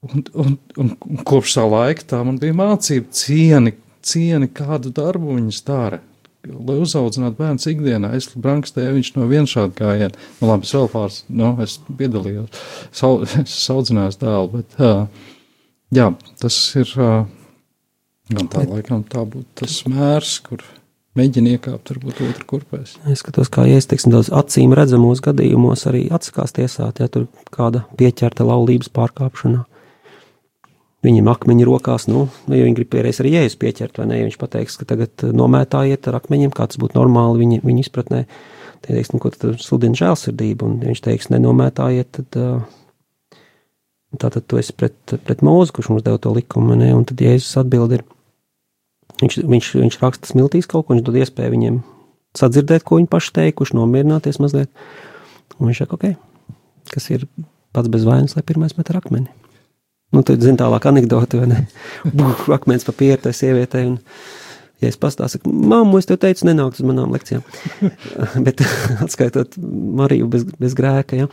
[0.04, 3.72] Un, un, un, un kopš tā laika tā man bija mācība cieni,
[4.04, 6.00] cieni, kādu darbu viņas dara,
[6.44, 8.12] lai uzaudzinātu bērnu ikdienā.
[8.18, 10.26] Es brankstēju viņš no viena šāda gājiena.
[10.40, 12.62] Nu, labi, es vēl pāris, nu, es piedalījos,
[12.92, 15.34] sau, es saudzināju dēlu, bet, uh,
[15.94, 16.10] jā,
[16.42, 17.26] tas ir, uh,
[18.32, 20.64] gan tā laikam tā būtu tas mērs, kur
[21.18, 22.96] mēģina iekāpt varbūt otru kurpēs.
[23.10, 28.46] Es skatos, kā iesteiksim tos acīm redzamos gadījumos arī atsakās tiesāt, ja tur kāda pieķerta
[28.48, 29.64] laulības pārkāpšanā.
[31.04, 34.38] Viņam akmeņi rokās, nu, ja viņi grib pierēs arī jēzus pieķert, vai ne, ja viņš
[34.40, 38.22] pateiks, ka tagad nomētājiet ar akmeņiem, kā tas būtu normāli viņa, viņa izpratnē,
[38.78, 42.40] tad teiks, nu, ko tad sludina žēlsirdību, un ja viņš teiks, nenomētājiet, tad,
[44.16, 44.96] tātad tu esi pret,
[45.28, 48.06] pret mūzu, kurš mums deva to likumu, ne, un tad jēzus atbild ir,
[49.22, 51.76] Viņš, viņš, viņš raksta smiltīs kaut ko, viņš dod iespēju viņiem
[52.34, 54.72] sadzirdēt, ko viņi paši teikuši, nomierināties mazliet.
[55.60, 56.56] Un viņš saka, ok,
[56.90, 57.28] kas ir
[57.74, 59.30] pats bez vainas, lai pirmais met ar akmeni.
[60.14, 61.60] Nu, tad zina tālāk anekdoti, vai ne?
[62.16, 63.88] Buh, akmens papīra tai sievietei.
[63.90, 63.98] Un,
[64.82, 67.44] ja es pastāstu, ka mammu, es tev teicu, nenākt uz manām lekcijām.
[68.46, 68.64] Bet
[69.04, 71.30] atskaitot Mariju bez, bez grēka, ja,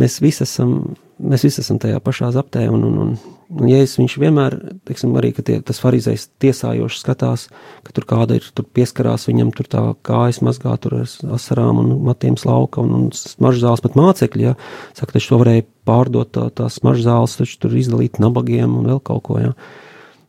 [0.00, 0.80] mēs visi esam
[1.18, 3.10] mēs visi esam tajā pašā aptē, un, un, un,
[3.58, 4.56] un es, viņš vienmēr,
[4.88, 7.48] teiksim, arī, tie, tas farizējs tiesājoši skatās,
[7.86, 11.92] ka tur kāda ir, tur pieskarās viņam, tur tā kājas mazgā, tur ar asarām un
[12.06, 14.54] matiem slauka, un, un smaržzāles pat mācekļi, ja,
[14.94, 19.26] saka, taču to varēja pārdot tā, tās smaržzāles, taču tur izdalīt nabagiem un vēl kaut
[19.28, 19.54] ko, ja.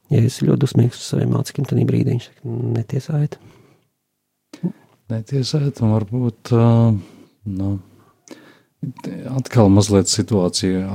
[0.10, 3.38] Es ļoti dusmīgs uz saviem mācekļiem, tad brīdī viņš saka, netiesājiet.
[5.10, 6.96] Netiesājiet, un varbūt, uh,
[7.50, 7.76] nu,
[9.28, 10.86] Atkal mazliet situācija,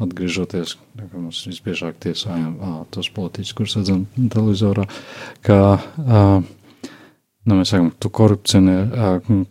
[0.00, 2.54] atgriežoties, ka mēs visbiežāk tiesājam
[2.94, 4.86] tos politiķus, kurus redzam televizorā,
[5.44, 5.58] ka,
[6.00, 8.08] nu, mēs sakam, tu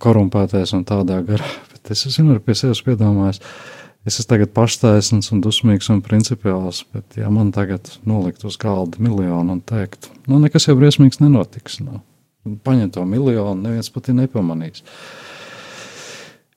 [0.02, 3.44] korumpētais un tādā garā, bet es esmu arī pie sevis piedomājis,
[4.04, 9.00] es esmu tagad paštaisns un dusmīgs un principiāls, bet ja man tagad nolikt uz galda
[9.04, 12.02] miljonu un teikt, nu, nekas jau briesmīgs nenotiks, nu,
[12.68, 14.84] paņem to miljonu, neviens pat ir nepamanīs.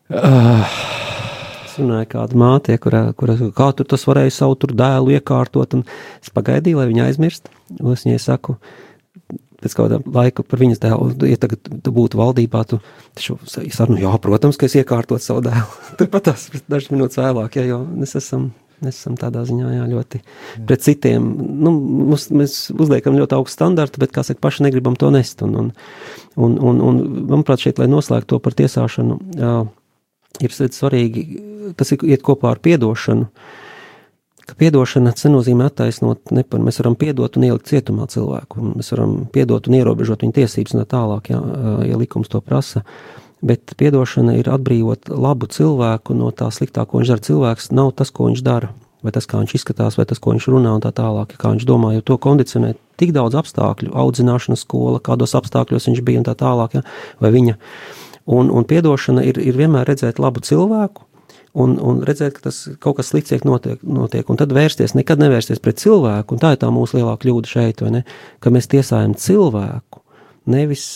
[0.07, 0.63] Uh,
[1.81, 5.85] runāja kāda māte, kura, kura kā tur tas varēja savu dēlu iekārtot, un
[6.23, 7.51] es pagaidīju, lai viņa aizmirst.
[7.77, 8.57] Es viņai saku,
[9.62, 12.81] pēc kāda laika par viņas dēlu, ja tagad tu būtu valdībā, tu
[13.16, 15.81] taču sarunu, jā, protams, ka es iekārtot savu dēlu.
[16.01, 18.51] Turpat tās dažas minūtes vēlāk, ja, jo mēs esam
[18.85, 20.64] Mēs esam tādā ziņā jā, ļoti jā.
[20.69, 21.25] pret citiem.
[21.64, 25.40] Nu, mums, mēs uzliekam ļoti augstu standartu, bet, kā saka, paši negribam to nest.
[25.47, 25.71] Un, un,
[26.37, 26.99] un, un, un
[27.31, 29.55] manuprāt, šeit, lai noslēgtu to par tiesāšanu, jā,
[30.45, 31.25] ir svarīgi,
[31.79, 33.31] tas ir iet kopā ar piedošanu.
[34.47, 39.67] Ka piedošana nenozīmē attaisnot, nepar, mēs varam piedot un ielikt cietumā cilvēku, mēs varam piedot
[39.67, 41.41] un ierobežot viņa tiesības tā tālāk, ja,
[41.89, 42.85] ja likums to prasa.
[43.47, 47.25] Bet piedošana ir atbrīvot labu cilvēku no tā sliktā, ko viņš dara.
[47.27, 48.71] Cilvēks nav tas, ko viņš dara,
[49.03, 51.67] vai tas, kā viņš izskatās, vai tas, ko viņš runā un tā tālāk, kā viņš
[51.69, 56.37] domā, jo to kondicionē tik daudz apstākļu, audzināšanas skola, kādos apstākļos viņš bija un tā
[56.39, 56.87] tālāk, ja,
[57.23, 57.59] vai viņa.
[58.27, 61.06] Un, un piedošana ir, ir vienmēr redzēt labu cilvēku,
[61.57, 65.62] un, un redzēt, ka tas kaut kas slikts notiek, notiek, un tad vērsties, nekad nevērsties
[65.64, 68.05] pret cilvēku, un tā ir tā mūsu lielā kļūda šeit, ne,
[68.45, 70.03] ka mēs tiesājam cilvēku,
[70.53, 70.87] nevis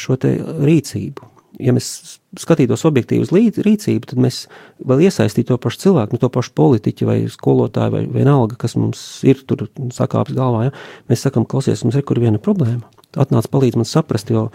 [0.00, 1.30] šo te rīcību.
[1.62, 3.30] Ja mēs skatītos objektīvi uz
[3.62, 4.40] rīcību, tad mēs
[4.82, 9.04] vēl iesaistītu to pašu cilvēku, nu, to pašu politiķu vai skolotāju vai vienalga, kas mums
[9.26, 10.64] ir tur sakāps galvā.
[10.66, 10.74] Ja?
[11.12, 12.82] Mēs sakam, klausies, mums ir kur viena problēma.
[13.14, 14.48] Atnāc palīdz man saprast, jo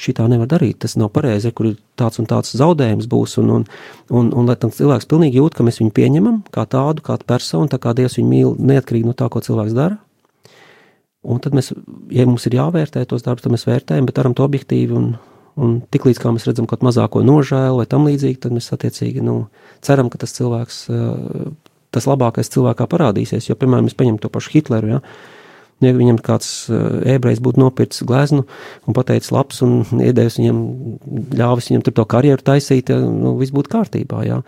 [0.00, 3.66] šitā nevar darīt, tas nav pareizi, kur ir tāds un tāds zaudējums būs, un, un,
[4.10, 7.70] un, un lai tam cilvēks pilnīgi jūt, ka mēs viņu pieņemam kā tādu, kā personu,
[7.70, 10.00] tā kā Dievs viņu mīl, neatkarīgi no tā, ko cilvēks dara.
[11.24, 11.70] Un tad mēs,
[12.12, 15.14] ja mums ir jāvērtē tos darbus, tad mēs vērtējam, bet daram to objektīvi, un,
[15.56, 19.22] un tik līdz kā mēs redzam kaut mazāko nožēlu vai tam līdzīgi, tad mēs attiecīgi,
[19.24, 19.46] nu,
[19.84, 20.82] ceram, ka tas cilvēks,
[21.94, 25.00] tas labākais cilvēkā parādīsies, jo, piemēram, mēs paņemam to pašu Hitleru, ja,
[25.82, 28.44] ja viņam kāds eh, ebrejs būtu nopircis gleznu
[28.86, 30.60] un pateicis labs un iedevis viņam,
[31.34, 34.40] ļāvis viņam tur to karjeru taisīt, nu, viss būtu kārtībā, jā.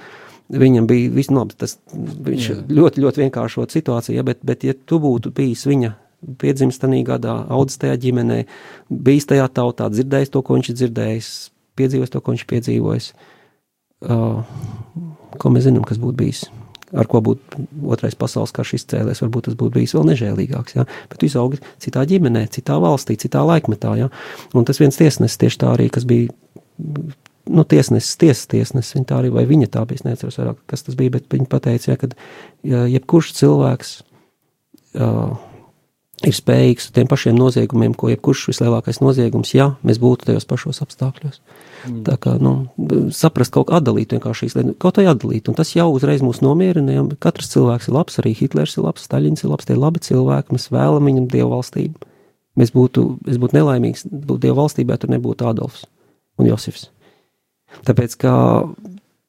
[0.46, 2.58] Viņam bija viss labi, tas viņš jā.
[2.70, 5.96] ļoti, ļoti vienkāršot situāciju, ja, bet, bet ja tu būtu bijis viņa
[6.38, 8.44] piedzimis tajā gadā, audzis tajā ģimenē,
[8.90, 11.32] bijis tajā tautā, dzirdējis to, ko viņš ir dzirdējis,
[11.78, 13.10] piedzīvojis to, ko viņš ir piedzīvojis,
[14.06, 14.38] uh,
[15.36, 16.46] ko mēs zinām, kas būtu bijis
[16.96, 20.76] ar ko būtu otrais pasaules karš izcēlēs, varbūt tas būtu bijis vēl nežēlīgāks.
[20.78, 20.86] Ja?
[21.10, 23.94] Bet tu izaugi citā ģimenē, citā valstī, citā laikmetā.
[24.00, 24.10] Ja?
[24.56, 26.32] Un tas viens tiesnesis tieši tā arī, kas bija.
[27.46, 30.82] Nu, tiesnesis, tiesas tiesnesis, viņa tā arī, vai viņa tā bija, es neatceros vairāk, kas
[30.82, 32.08] tas bija, bet viņa pateica, ja, ka
[32.66, 33.92] ja, jebkurš cilvēks
[34.98, 35.36] uh,
[36.24, 41.40] ir spējīgs tiem pašiem noziegumiem, ko jebkurš vislielākais noziegums, ja mēs būtu tajos pašos apstākļos.
[41.86, 42.00] Mm.
[42.06, 42.54] Tā kā, nu,
[43.14, 46.40] saprast kaut kā atdalīt vienkārši šīs lietas, kaut kā atdalīt, un tas jau uzreiz mūs
[46.44, 49.82] nomierina, ja katrs cilvēks ir labs, arī Hitlers ir labs, Staļins ir labs, tie ir
[49.82, 52.12] labi cilvēki, mēs vēlam viņam dievu valstību.
[52.56, 55.84] Mēs būtu, es būtu nelaimīgs, būtu Dieva valstībā, tur nebūtu Adolfs
[56.40, 56.88] un Josifs.
[57.84, 58.32] Tāpēc, ka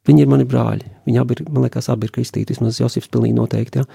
[0.07, 3.35] viņi ir mani brāļi, viņi abi ir, man liekas, abi ir kristīti, vismaz Josifs pilnīgi
[3.35, 3.89] noteikti, ja.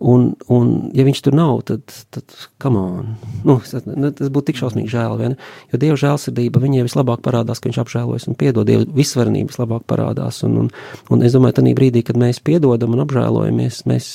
[0.00, 2.34] Un, un, ja viņš tur nav, tad, tad
[2.64, 3.10] on.
[3.44, 3.84] Nu, tas,
[4.32, 5.36] būtu tik šausmīgi žēl, ne?
[5.68, 8.64] Jo Dieva žēlsirdība viņai vislabāk parādās, ka viņš apžēlojas un piedod.
[8.64, 10.40] Dieva visvarenība vislabāk parādās.
[10.48, 10.70] Un, un,
[11.12, 14.08] un es domāju, tajā brīdī, kad mēs piedodam un apžēlojamies, mēs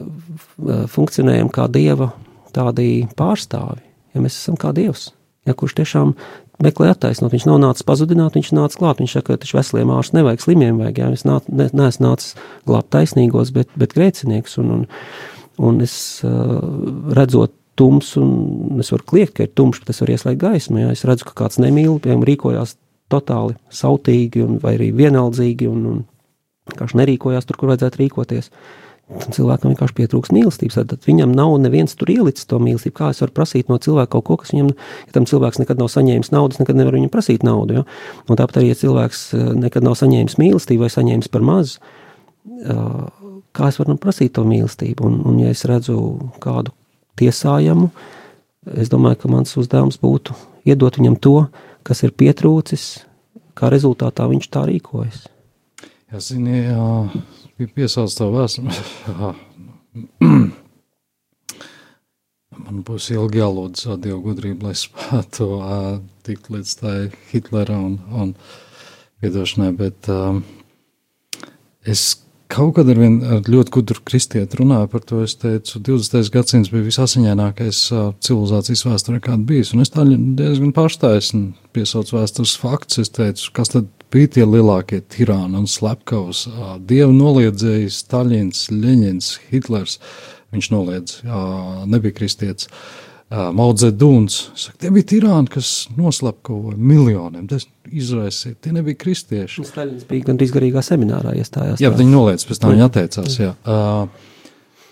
[0.00, 2.14] uh, funkcionējam kā Dieva
[2.56, 3.84] tādi pārstāvi.
[4.16, 5.10] Ja mēs esam kā Dievs,
[5.44, 6.16] ja kurš tiešām
[6.64, 7.32] meklē attaisnot.
[7.34, 9.00] Viņš nav nācis pazudināt, viņš nāca klāt.
[9.02, 11.00] Viņš saka, ka taču veseliem ārstiem nevajag, slimiem vajag.
[11.02, 12.34] Jā, es nā, ne, neesmu nācis
[12.68, 14.58] glābt taisnīgos, bet, bet grēcinieks.
[14.62, 14.84] Un, un,
[15.70, 15.94] un es
[16.26, 16.58] uh,
[17.16, 20.82] redzot tumsu, un es varu kliegt, ka ir tumšs, bet es varu ieslēgt gaismu.
[20.82, 20.92] Jā.
[20.96, 22.76] Es redzu, ka kāds nemīl, piemēram, rīkojās
[23.10, 26.04] totāli sautīgi un, vai arī vienaldzīgi un, un
[26.70, 28.52] vienkārši nerīkojās tur, kur vajadzētu rīkoties.
[28.52, 28.79] Uh,
[29.10, 30.78] cilvēkam vienkārši pietrūkst mīlestības.
[30.90, 32.94] Tad viņam nav neviens tur ielicis to mīlestību.
[32.96, 34.70] Kā es varu prasīt no cilvēka kaut ko, kas viņam,
[35.08, 37.80] ja tam cilvēks nekad nav saņēmis naudas, nekad nevar viņam prasīt naudu.
[37.80, 37.86] Ja?
[38.30, 42.84] Tāpat arī, ja cilvēks eh, nekad nav saņēmis mīlestību vai saņēmis par maz, eh,
[43.56, 45.10] kā es varu prasīt to mīlestību?
[45.10, 45.98] Un, un ja es redzu
[46.42, 46.74] kādu
[47.20, 47.90] tiesājamu,
[48.78, 51.36] es domāju, ka mans uzdevums būtu iedot viņam to,
[51.86, 52.88] kas ir pietrūcis,
[53.58, 55.26] kā rezultātā viņš tā rīkojas.
[56.10, 56.84] Jā, zini, jā
[57.54, 58.72] bija piesaucis to vēsturi.
[62.60, 65.46] Man būs ilgi jālūdz Dievu gudrību, lai spētu
[66.26, 66.96] tikt līdz tai
[67.30, 68.32] Hitlera un, un
[69.22, 70.42] piedošanai, bet um,
[71.86, 72.02] es
[72.50, 75.22] kaut kad ar, vien, ar ļoti gudru kristieti runāju par to.
[75.22, 76.32] Es teicu, 20.
[76.34, 77.84] gadsimts bija visasiņainākais
[78.26, 79.70] civilizācijas vēsturē, kāda bijis.
[79.76, 83.06] Un es tā diezgan un piesaucu vēstures faktus.
[83.06, 86.46] Es teicu, kas tad bija tie lielākie tirāni un slepkavs.
[86.86, 89.98] Dievu noliedzējis Staļins, Ļeņins, Hitlers.
[90.50, 91.20] Viņš noliedz,
[91.90, 92.70] nebija kristietis.
[93.30, 94.40] Maudzedūns.
[94.82, 97.44] Tie bija tirāni, kas noslepkavoja miljoniem.
[97.50, 98.56] Tas izraisīja.
[98.58, 99.62] Tie nebija kristieši.
[99.68, 101.78] Staļins bija gandrīz garīgā seminārā iestājās.
[101.82, 103.38] Jā, viņi noliedz, pēc tam viņi atteicās.
[103.38, 103.54] Jā.
[103.62, 104.10] Uh,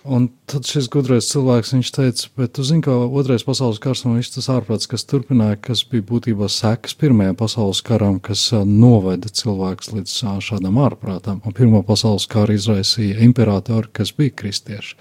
[0.07, 4.31] Un tad šis gudrais cilvēks teica, bet tu zini, ka otrais pasaules kars un viss
[4.31, 10.15] tas ārprāts, kas turpināja, kas bija būtībā sekas pirmajam pasaules karam, kas noveda cilvēks līdz
[10.47, 11.43] šādam ārprātam.
[11.45, 14.95] Un pirmo pasaules karu izraisīja imperatori, kas bija kristieši.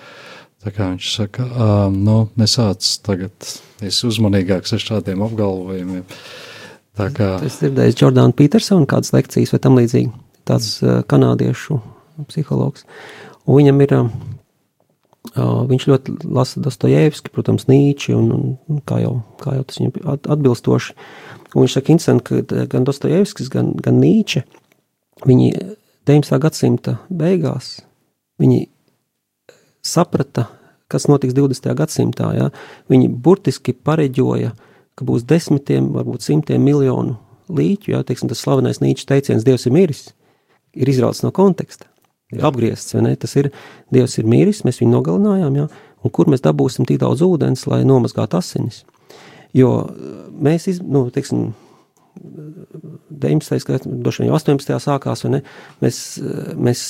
[0.66, 1.46] Tā kā viņš saka,
[1.94, 3.36] nu, nesāc tagad,
[3.86, 6.08] es uzmanīgāks ar šādiem apgalvojumiem.
[6.98, 7.36] Tā kā.
[7.46, 10.10] Es dzirdēju Jordānu Petersonu kādas lekcijas vai tam līdzīgi,
[10.50, 11.78] tāds kanādiešu
[12.26, 12.88] psihologs.
[13.46, 13.94] Un viņam ir
[15.36, 20.96] Viņš ļoti lasa Dostojevski, protams, Nīči, un, un kā, jau, kā jau tas viņam atbilstoši.
[21.54, 24.44] Un viņš saka, interesanti, ka gan Dostojevskis, gan, gan Nīče,
[25.26, 25.50] viņi
[26.08, 26.40] 19.
[26.44, 27.78] gadsimta beigās,
[28.42, 28.68] viņi
[29.86, 30.48] saprata,
[30.92, 31.74] kas notiks 20.
[31.78, 32.32] gadsimtā.
[32.38, 32.50] Ja?
[32.92, 34.54] Viņi burtiski pareģoja,
[34.98, 37.18] ka būs desmitiem, varbūt simtiem miljonu
[37.54, 40.08] līķu, ja teiksim, tas slavenais Nīčs teiciens, Dievs ir miris,
[40.76, 41.88] ir izrauts no konteksta
[42.36, 43.14] ir apgriezts, vai ne?
[43.20, 43.52] Tas ir,
[43.94, 45.68] Dievs ir miris, mēs viņu nogalinājām, jā,
[46.04, 48.84] un kur mēs dabūsim tik daudz ūdens, lai nomazgātu asinis.
[49.56, 51.52] Jo eh, mēs, iz, nu, teiksim,
[52.18, 53.54] 19.
[53.62, 54.74] gadsimta, droši vien 18.
[54.82, 55.44] sākās, vai ne?
[55.84, 56.82] Mēs, eh, mēs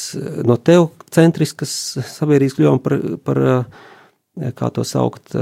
[0.47, 1.77] no teocentriskas
[2.15, 5.33] sabiedrības kļuvām par, par, eh, kā to saukt,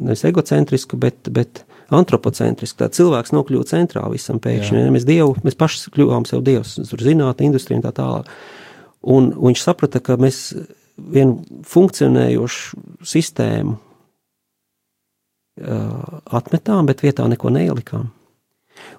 [0.00, 2.78] nevis egocentrisku, bet, bet antropocentrisku.
[2.80, 4.86] Tā cilvēks nokļūst centrā visam pēkšņi.
[4.94, 8.30] Mēs, dievu, mēs paši kļuvām sev dievs, tur zinātnē, industrijā un tā tālāk.
[9.02, 10.52] Un viņš saprata, ka mēs
[10.96, 13.78] vienu funkcionējošu sistēmu
[16.32, 18.10] atmetām, bet vietā neko neielikām.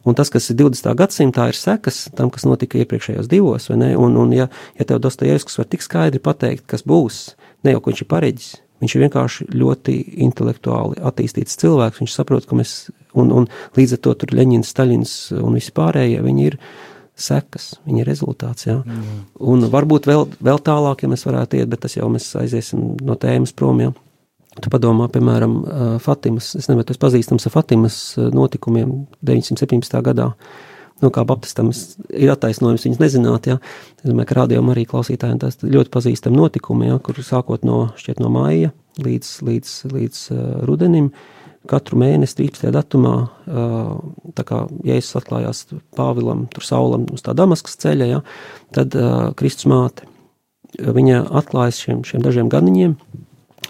[0.08, 0.94] Un tas, kas ir 20.
[1.00, 3.70] gadsimtā, ir sekas tam, kas notika iepriekšējos divos.
[3.74, 3.84] Un,
[4.20, 7.34] un ja, ja tev Dostojevskis var tik skaidri pateikt, kas būs,
[7.66, 8.50] ne jau ka viņš ir pareģis,
[8.84, 12.04] viņš ir vienkārši ļoti intelektuāli attīstīts cilvēks.
[12.04, 16.22] Viņš saprot, ka mēs, un, un līdz ar to tur Leņņņins, Staļins un visi pārējie,
[16.24, 16.60] viņi ir
[17.20, 18.68] sekas, viņa rezultāts.
[18.68, 18.80] Ja?
[18.82, 19.22] Mm.
[19.54, 23.18] Un varbūt vēl, vēl tālāk, ja mēs varētu iet, bet tas jau mēs aiziesim no
[23.20, 23.82] tēmas prom.
[23.84, 23.94] Ja?
[24.62, 25.56] Tu padomā, piemēram,
[26.04, 29.98] Fatimas, es nezinu, tas pazīstams ar Fatimas notikumiem 917.
[30.06, 30.32] gadā.
[31.02, 31.72] Nu, kā Baptistam
[32.14, 33.58] ir attaisnojums viņas nezināt, ja.
[34.00, 38.22] Es domāju, ka rādījumam arī klausītājiem tas ļoti pazīstami notikumi, ja, kur sākot no, šķiet
[38.24, 38.72] no māja
[39.04, 42.70] līdz, līdz, līdz uh, rudenim, uh, katru mēnesi, 13.
[42.76, 43.16] datumā,
[44.38, 45.66] tā kā Jēzus atklājās
[45.98, 48.24] Pāvilam, tur saulam uz tā Damaskas ceļa, ja,
[48.76, 48.98] tad
[49.40, 50.10] Kristus māte,
[50.80, 52.98] viņa atklājas šiem, šiem dažiem ganiņiem,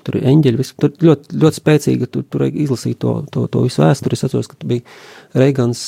[0.04, 3.84] tur ir eņģeļi, vis, tur ļoti, ļoti spēcīga, tur, tur izlasīt to, to, to visu
[3.84, 4.84] vēsturi, es atceros, ka tu bija
[5.38, 5.84] Reigans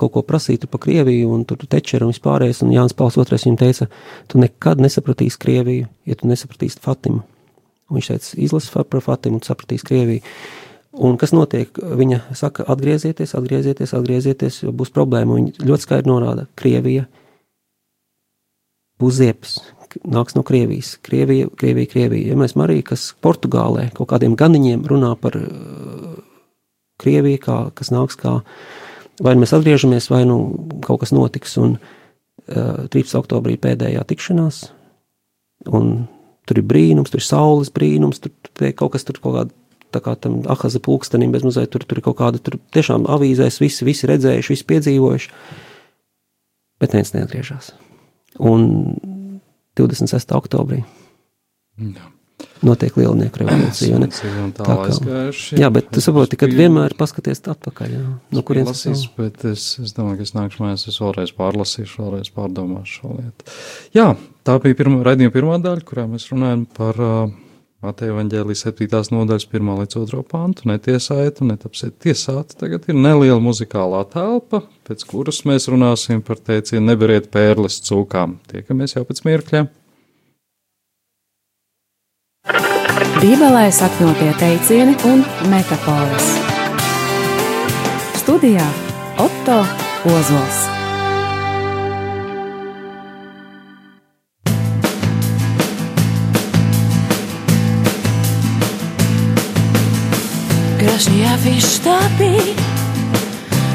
[0.00, 3.60] kaut ko prasīt pa Krieviju, un tur tečeri un vispārējais, un Jānis Pauls II viņam
[3.60, 3.90] teica,
[4.30, 7.22] tu nekad nesapratīsi Krieviju, ja tu nesapratīsi Fatimu.
[7.90, 10.24] Un viņš teica, izlasi par Fatimu un sapratīs Krieviju.
[10.90, 11.70] Un kas notiek?
[11.78, 15.36] Viņa saka, atgriezieties, atgriezieties, atgriezieties, jo būs problēma.
[15.38, 17.06] Viņa ļoti skaidri norāda, Krievija
[19.00, 19.60] būs ziepes,
[20.02, 20.96] nāks no Krievijas.
[21.06, 22.32] Krievija, Krievija, Krievija.
[22.32, 26.18] Ja mēs Marija, kas Portugālē kaut kādiem ganiņiem runā par uh,
[27.00, 28.40] Krieviju, kā, kas nāks kā,
[29.22, 30.40] vai nu mēs atgriežamies, vai nu
[30.84, 31.54] kaut kas notiks.
[31.62, 33.14] Un uh, 13.
[33.22, 34.64] oktobrī pēdējā tikšanās,
[35.70, 35.92] un
[36.48, 39.59] tur ir brīnums, tur ir saules brīnums, tur, tur kaut kas tur kaut kāda.
[39.90, 43.58] Tā kā tam ahaza pulkstenim bez mazliet tur, tur ir kaut kāda, tur tiešām avīzēs
[43.62, 45.32] visi, visi redzējuši, visi piedzīvojuši,
[46.80, 47.72] bet neviens neatgriežas.
[48.38, 48.68] Un
[49.78, 50.32] 26.
[50.38, 50.82] oktobrī
[51.80, 52.06] Jā.
[52.64, 53.98] notiek lielnieku revolūcija.
[54.54, 55.58] tā kā- aizgājuši.
[55.60, 59.16] Jā, bet tu saproti, ka vienmēr paskaties atpakaļ, jā, no kurienes lasīju, nav.
[59.16, 63.44] bet es, es domāju, ka es nākšu mājās, es vēlreiz pārlasīšu, vēlreiz pārdomāšu šo lietu.
[63.96, 67.30] Jā, tā bija pirma, raidījuma pirmā daļa, kurā mēs runājam par uh,
[67.80, 68.88] Mateja Vaņģēlijas 7.
[69.14, 70.66] nodaļas 1 līdz 2 pantu.
[70.68, 72.58] Netiesājiet un netapsiet tiesāti.
[72.60, 78.36] Tagad ir neliela muzikālā telpa, pēc kuras mēs runāsim par teicienu neberiet pērles cūkām.
[78.52, 79.62] Tiekamies jau pēc mirkļa.
[83.20, 86.28] Bībelē sakņotie teicieni un metafāras.
[88.20, 88.68] Studijā
[89.24, 89.62] Otto
[90.12, 90.79] Ozols.
[101.40, 102.54] Gražņā fištāpī,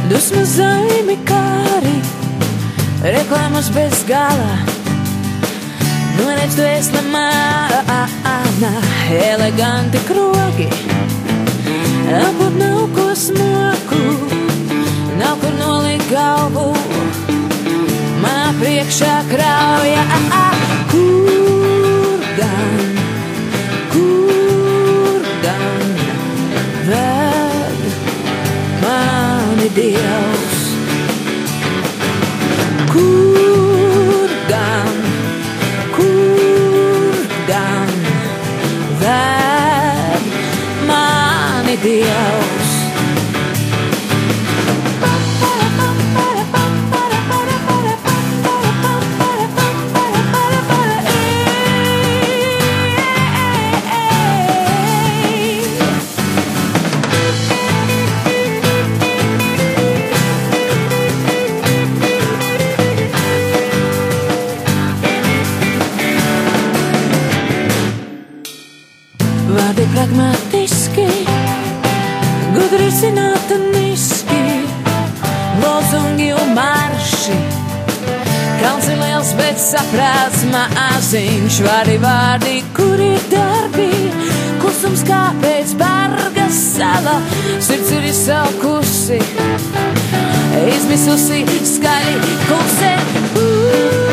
[0.05, 1.95] dusmu zaimi kāri,
[3.01, 4.59] reklāmas bez gala.
[6.19, 8.69] Noredz tu esi mana,
[9.09, 10.69] eleganti krogi,
[12.19, 14.03] apot nav ko smoku,
[15.17, 16.69] nav kur nolikt galvu.
[18.21, 20.05] Manā priekšā krauja,
[20.93, 22.79] kur gan,
[23.89, 25.93] kur gan
[26.89, 27.14] mani
[29.75, 30.34] Dievs.
[79.91, 81.59] Bet saprāts maziņš,
[82.01, 83.89] vārdi, kur ir darbi.
[84.61, 87.19] Klusums kā pēc barga sala,
[87.59, 89.19] sirds ir izsalkusi,
[90.75, 91.45] izmisusi
[91.75, 92.17] skaļi
[92.47, 92.95] klusē.
[93.35, 94.04] Mani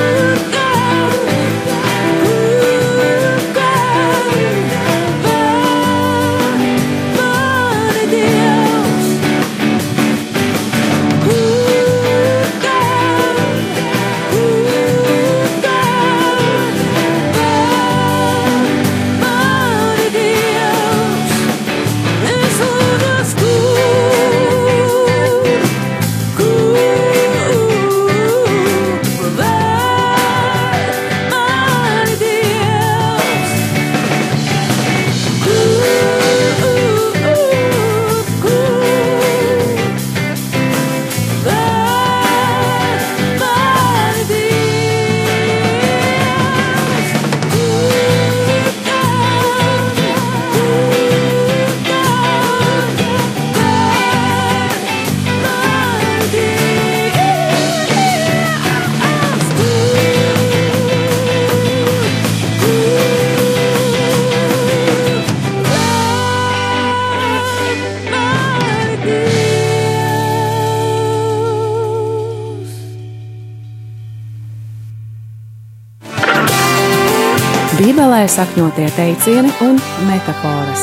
[78.22, 80.82] Bībelē sakņotie teicieni un metafāras.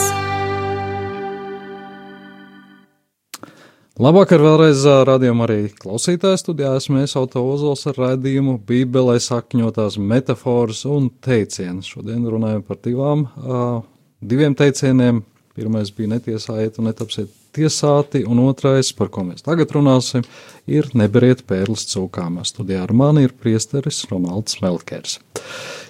[3.95, 10.83] Labvakar vēlreiz rādījumā arī klausītājs studijā esmu es Auto Ozols ar raidījumu Bībelē sakņotās metafāras
[10.83, 11.87] un teicienus.
[11.93, 13.79] Šodien runājam par divām, uh,
[14.19, 15.23] diviem teicieniem.
[15.55, 20.25] Pirmais bija netiesājiet un netapsiet tiesāti, un otrais, par ko mēs tagad runāsim,
[20.69, 22.39] ir neberiet pērles cūkām.
[22.47, 25.19] Studijā ar mani ir priesteris Ronalds Melkers.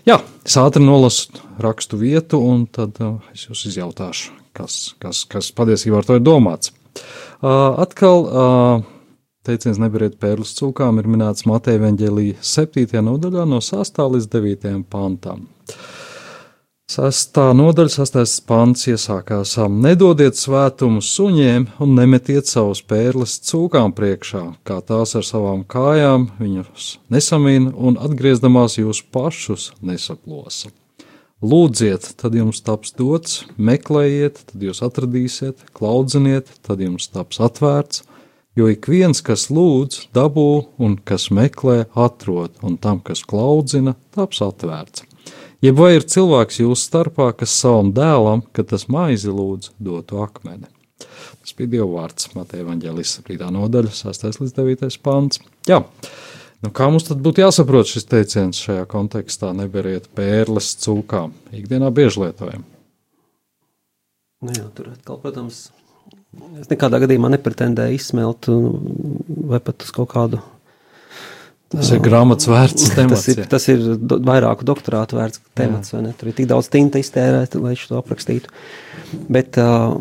[0.07, 5.51] Jā, es ātri nolasu rakstu vietu, un tad uh, es jūs izjautāšu, kas, kas, kas
[5.55, 6.73] patiesībā ar to ir domāts.
[7.39, 8.87] Uh, atkal uh,
[9.47, 12.87] teiciens neberiet pērlis cūkām ir minēts Mateja Venģelī 7.
[13.05, 14.01] nodaļā no 6.
[14.15, 14.75] līdz 9.
[14.91, 15.47] pantam.
[16.89, 24.79] Sestā nodaļa, sastais pants iesākās: Nedodiet svētumu suņiem un nemetiet savus pērles cūkām priekšā, kā
[24.87, 30.71] tās ar savām kājām viņus nesamīna un atgriezdamās jūs pašus nesaplosa.
[31.45, 38.01] Lūdziet, tad jums taps dots, meklējiet, tad jūs atradīsiet, klaudziniet, tad jums taps atvērts,
[38.57, 40.49] jo ik viens, kas lūdz, dabū,
[40.81, 45.08] un kas meklē, atrod, un tam, kas klaudzina, taps atvērts.
[45.59, 50.69] Jeb vai ir cilvēks jūsu starpā, kas savam dēlam, kad tas maizi lūdz, dotu akmeni?
[51.43, 53.35] Tas bija Dieva vārds, Mateja Vangelis 7.
[53.55, 54.23] nodaļa, 6.
[54.39, 54.97] līdz 9.
[55.03, 55.41] pants.
[55.67, 55.81] Jā,
[56.63, 59.51] nu kā mums tad būtu jāsaprot šis teiciens šajā kontekstā?
[59.57, 61.35] Neberiet pērles cūkām.
[61.59, 62.63] Ikdienā bieži lietojam.
[64.39, 65.65] Nu jā, tur atkal, protams,
[66.61, 68.71] es nekādā gadījumā nepretendēju izsmelt uh,
[69.51, 70.39] vai pat uz kaut kādu.
[71.69, 73.25] Tas ir grāmatas vērts temats.
[73.25, 75.91] Tas ir, tas ir do, vairāku doktorātu vērts temats?
[75.93, 78.49] Tur ir tik daudz tinta iztērēta, lai šo aprakstītu.
[79.29, 79.99] Bet uh,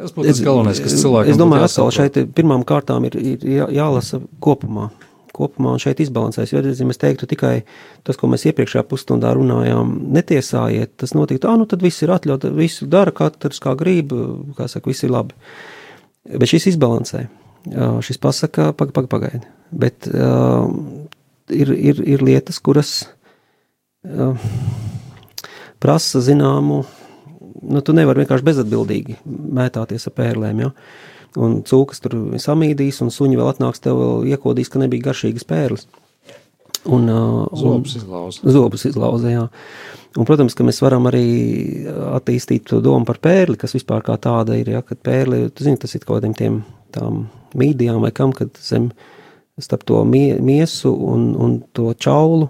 [0.00, 1.96] Kas būtu tas galvenais, kas cilvēkam Es domāju, jāsaprot?
[1.98, 4.88] šeit pirmām kārtām ir, ir jā, jālasa kopumā.
[5.36, 6.52] Kopumā un šeit izbalansēs.
[6.54, 7.54] Jo, ja mēs teiktu tikai
[8.06, 12.50] tas, ko mēs iepriekšējā pusstundā runājām, netiesājiet, tas notiktu, ah, nu tad viss ir atļauts,
[12.56, 14.14] visu dara katrs kā grib,
[14.58, 15.36] kā saka, viss ir labi.
[16.30, 17.28] Bet šis izbalansē.
[17.66, 19.10] Šis pasaka, pagaidi, pagaidi.
[19.10, 19.48] Pagaid.
[19.70, 20.66] Bet uh,
[21.50, 23.04] ir, ir, ir lietas, kuras
[24.02, 24.34] uh,
[25.82, 26.82] prasa zināmu,
[27.70, 29.20] nu, tu nevari vienkārši bezatbildīgi
[29.60, 30.64] mētāties ar pērlēm.
[30.64, 30.72] Ja?
[31.38, 35.86] Un cūkas tur samīdīs, un suņi vēl atnāks tev vēl iekodīs, ka nebija garšīgas pērles.
[36.90, 38.42] Un, uh, Zobus izlauza.
[38.50, 39.46] Zobus izlauza, jā.
[40.16, 41.86] Un, protams, ka mēs varam arī
[42.16, 44.72] attīstīt to domu par pērli, kas vispār kā tāda ir.
[44.74, 47.26] Ja, kad pērli, tu zini, tas ir kaut kādiem tiem tām
[47.58, 48.90] mīdijām vai kam, kad zem
[49.60, 52.48] starp to mie, miesu un, un to čaulu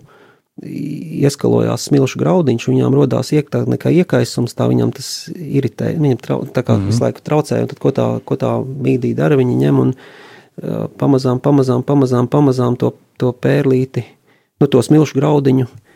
[0.60, 6.62] ieskalojās smilšu graudiņš, viņām rodās iektā nekā iekaisums, tā viņam tas iritē, viņam trau, tā
[6.62, 6.86] kā mm -hmm.
[6.86, 10.86] visu laiku traucē, un tad ko tā, ko tā mīdī dara, viņi ņem un uh,
[10.98, 14.04] pamazām, pamazām, pamazām, pamazām to, to pērlīti,
[14.60, 15.89] nu to smilšu graudiņu, tad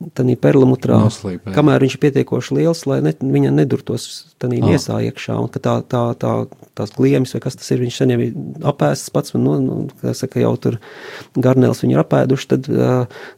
[0.00, 1.52] ir perlamutrā, Noslīpē.
[1.54, 4.68] kamēr viņš ir pietiekoši liels, lai ne, viņa nedurtos tādā Ah.
[4.72, 6.32] miesā iekšā, un tā, tā, tā,
[6.74, 8.32] tās gliemas vai kas tas ir, viņš sen jau ir
[8.64, 10.78] apēsts pats, un, nu, nu, kā saka, jau tur
[11.36, 12.70] garnēls viņu ir apēduši, tad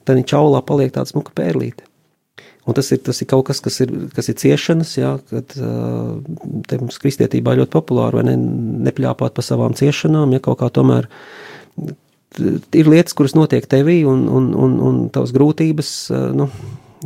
[0.04, 1.82] tad čaulā paliek tāds muka pērlīte.
[2.62, 6.78] Un tas ir, tas ir kaut kas, kas ir, kas ir ciešanas, jā, kad te
[6.78, 8.36] mums kristietībā ļoti populāri, vai ne,
[8.86, 11.08] nepļāpāt par savām ciešanām, ja kaut kā tomēr
[12.39, 16.49] ir lietas, kuras notiek tevī, un, un, un, un tavas grūtības, uh, nu,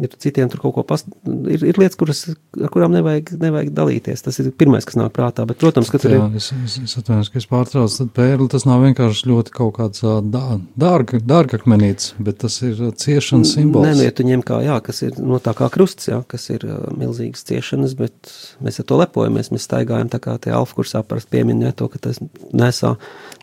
[0.01, 2.23] ja tu citiem tur kaut ko past, ir, ir lietas, kuras,
[2.59, 4.25] ar kurām nevajag, nevajag dalīties.
[4.27, 6.37] Tas ir pirmais, kas nāk prātā, bet, protams, ka tur Jā, ir.
[6.41, 7.97] es, es, es atvainojos, ka es pārtraucu.
[8.01, 10.45] Tad pērli tas nav vienkārši ļoti kaut kāds dā,
[10.79, 13.89] dārga, dārgakmenīts, bet tas ir ciešanas simbols.
[13.89, 16.49] Nē, nu, ja tu ņem kā, jā, kas ir no tā kā krusts, jā, kas
[16.55, 18.33] ir uh, milzīgas ciešanas, bet
[18.65, 19.53] mēs ar to lepojamies.
[19.55, 22.21] Mēs staigājam tā kā tie alfa kursā parasti piemin, jā, to, ka tas
[22.53, 22.97] nesā,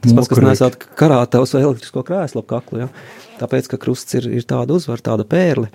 [0.03, 2.91] tas pats, kas nesā karātavs vai elektrisko krēslu ap kaklu, jā.
[3.39, 5.71] Tāpēc, ka krusts ir, ir tāda uzvara, tāda pērle.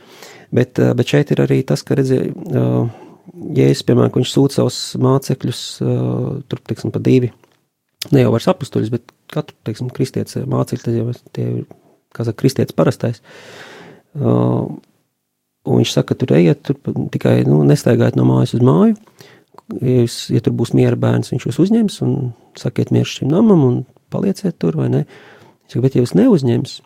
[0.55, 2.89] Bet, uh, bet šeit ir arī tas, ka redziet, uh,
[3.29, 7.33] Jēzus, piemēram, viņš sūta savus mācekļus, uh, tur, teiksim, pa divi,
[8.15, 11.65] ne jau vairs apustuļus, bet katru, teiksim, kristietis mācekļi, tad jau tie ir,
[12.17, 13.21] kā saka, kristietis parastais.
[15.69, 16.79] Un viņš saka, tur ejiet, tur
[17.13, 18.97] tikai nu, nestaigājiet no mājas uz māju.
[19.83, 22.15] Ja, jūs, ja tur būs miera bērns, viņš jūs uzņems un
[22.57, 23.75] sakiet mieru šim namam un
[24.13, 25.03] palieciet tur, vai ne?
[25.67, 26.79] Viņš saka, bet ja jūs neuzņems,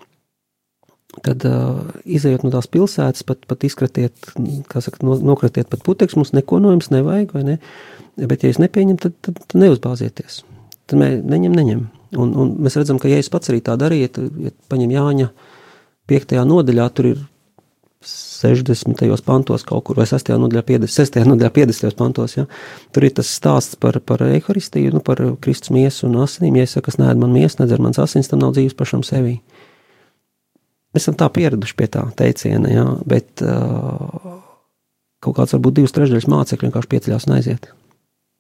[1.21, 4.33] tad uh, izējot no tās pilsētas, pat, pat izkratiet,
[4.71, 7.59] kā saka, no, nokratiet pat putekļus, mums neko no jums nevajag, vai ne?
[8.17, 10.43] Bet ja jūs nepieņemat, tad, tad, tad neuzbāzieties.
[10.89, 11.83] Tad mē, neņem, neņem.
[12.21, 15.29] Un, un mēs redzam, ka Jēzus pats arī tā darīja, ja, ja paņem Jāņa
[16.13, 16.35] 5.
[16.49, 17.23] nodaļā, tur ir
[18.03, 19.23] 60.
[19.25, 20.33] pantos kaut kur, vai 6.
[20.43, 21.21] nodaļā, 50, 6.
[21.29, 21.97] nodaļā, 50.
[21.99, 22.37] pantos.
[22.37, 22.47] Ja?
[22.93, 26.59] Tur ir tas stāsts par, par eharistiju, nu, par Kristus miesu un asinīm.
[26.59, 29.39] Ja es saku, kas nē, man miesu, nedzer mans asins, tam nav dzīves pašam sevī.
[30.93, 32.87] Mēs esam tā pieraduši pie tā teiciena, ja?
[33.09, 34.41] bet uh,
[35.25, 37.71] kaut kāds varbūt divas trešdaļas mācekļi vienkārši pieceļās un aiziet.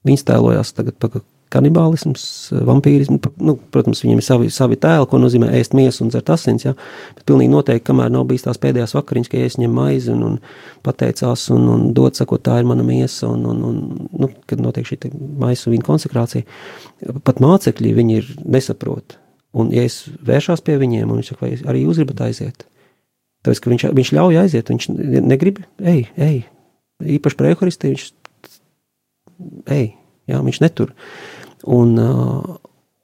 [0.06, 1.22] Viņas tēlojās tagad par
[1.52, 2.24] kanibālisms,
[2.66, 3.18] vampīrismu.
[3.44, 6.64] Nu, protams, viņiem ir savi, savi tēli, ko nozīmē ēst miesu un dzert asins.
[6.66, 6.74] Ja?
[7.16, 10.38] Bet pilnīgi noteikti, kamēr nav bijis tās pēdējās vakariņas, ka es ņemu maizi un, un
[10.86, 13.80] pateicās un, un dod, sakot, tā ir mana miesa, un, un, un
[14.24, 16.48] nu, kad notiek šī maisa vīna konsekrācija,
[17.26, 19.18] pat mācekļi viņi ir nesaprot.
[19.52, 22.64] Un, ja es vēršos pie viņiem, un viņš saka, vai arī jūs gribat aiziet,
[23.44, 24.88] tāpēc, ka viņš, viņš ļauj aiziet, viņš
[25.28, 26.38] negrib, ej, ej.
[27.02, 28.06] Īpaši par eharistiju viņš
[29.72, 29.88] ej,
[30.30, 30.92] jā, viņš netur.
[31.62, 31.94] Un,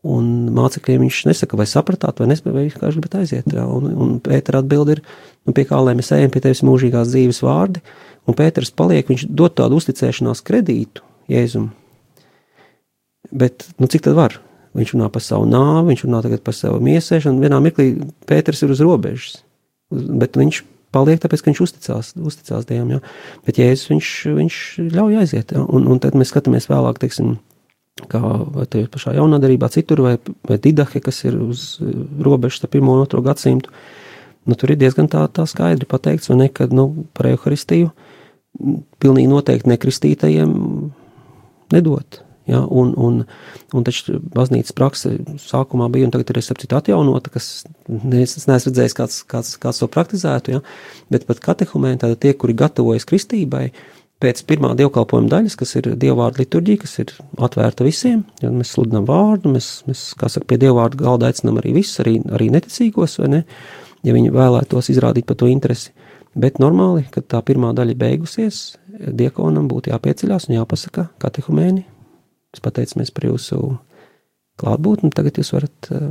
[0.08, 3.50] un mācekļiem viņš nesaka, vai sapratāt, vai nespēj, vai vienkārši gribat aiziet.
[3.54, 3.66] Jā.
[3.66, 5.02] Un, un Pētera atbild ir,
[5.46, 7.82] nu, pie kā lai mēs ejam, pie tevis mūžīgās dzīves vārdi,
[8.28, 11.70] un Pēters paliek, viņš dod tādu uzticēšanās kredītu Jēzum.
[13.28, 14.38] Bet, nu, cik tad var?
[14.76, 17.92] Viņš runā par savu nāvi, viņš runā par savu miesēšanu, vienā mirklī
[18.28, 19.38] Pēters ir uz robežas,
[19.90, 20.62] bet viņš
[20.94, 23.00] paliek tāpēc, ka viņš uzticās, uzticās Dievam, jā.
[23.46, 24.58] Bet Jēzus viņš, viņš
[24.94, 25.64] ļauj aiziet, jā.
[25.64, 27.36] Un, un tad mēs skatāmies vēlāk, teiksim,
[28.12, 28.20] kā
[28.70, 30.14] te pašā jaunādarībā citur, vai,
[30.48, 31.90] vai Didahe, kas ir uz eh,
[32.24, 33.74] robežas starp 1 un 2 gadsimtu,
[34.48, 38.80] nu, tur ir diezgan tā, tā skaidri pateikts, vai ne, ka, nu, par Euharistiju m,
[39.02, 40.54] pilnīgi noteikti nekristītajiem
[41.74, 42.22] nedot.
[42.48, 43.20] Ja, un, un,
[43.76, 45.10] un taču baznīcas prakse
[45.42, 49.82] sākumā bija, un tagad ir sapcīt atjaunota, kas ne, es neesmu redzējis, kāds, kāds, kāds
[49.82, 50.62] to praktizētu, ja,
[51.12, 53.66] bet pat katehumēni, tātad tie, kuri gatavojas kristībai,
[54.22, 59.04] pēc pirmā dievkalpojuma daļas, kas ir dievvvārdu liturģija, kas ir atvērta visiem, ja mēs sludinām
[59.08, 63.30] vārdu, mēs, mēs kā saka, pie dievvvārdu galda aicinām arī visus, arī, arī neticīgos, vai
[63.36, 63.42] ne,
[64.08, 65.92] ja viņi vēlētos izrādīt par to interesi.
[66.38, 71.84] Bet normāli, kad tā pirmā daļa beigusies, diekonam būtu jāpieceļās un jāpasaka katehumēni,
[72.54, 73.60] Mēs pateicamies par jūsu
[74.58, 76.10] klātbūtni, tagad jūs varat uh,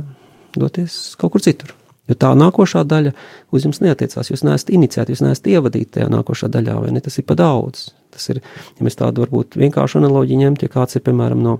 [0.56, 1.74] doties kaut kur citur.
[2.08, 3.12] Jo tā nākošā daļa
[3.52, 4.30] uz jums neatiecās.
[4.30, 7.02] Jūs neesat iniciēti, jūs neesat ievadīti tajā nākošā daļā, vai ne?
[7.04, 7.90] Tas ir pa daudz.
[8.14, 8.40] Tas ir,
[8.78, 11.58] ja mēs tādu varbūt vienkāršu analoģiju ņemt, ja kāds ir, piemēram, no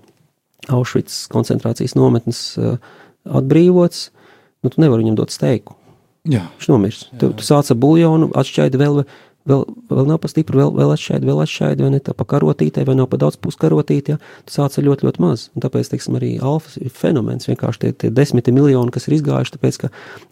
[0.73, 2.79] Auschwitz koncentrācijas nometnes uh,
[3.29, 4.09] atbrīvots,
[4.65, 5.77] nu, tu nevari viņam dot steiku.
[6.29, 7.05] Jā, Viņš nomirs.
[7.21, 9.07] Tu, tu sāc ar buļļonu, atšķaidi vēl, vēl,
[9.49, 12.97] vēl nav pa stipru, vēl, vēl atšķaidi, vēl atšķaidi, vai ne tā pa karotītei, vai
[12.99, 15.47] nav pa daudz puskarotīt, ja tu sāc ar ļoti, ļoti maz.
[15.57, 19.55] Un tāpēc, teiksim, arī alfa ir fenomens, vienkārši tie, tie desmiti miljoni, kas ir izgājuši,
[19.57, 19.91] tāpēc, ka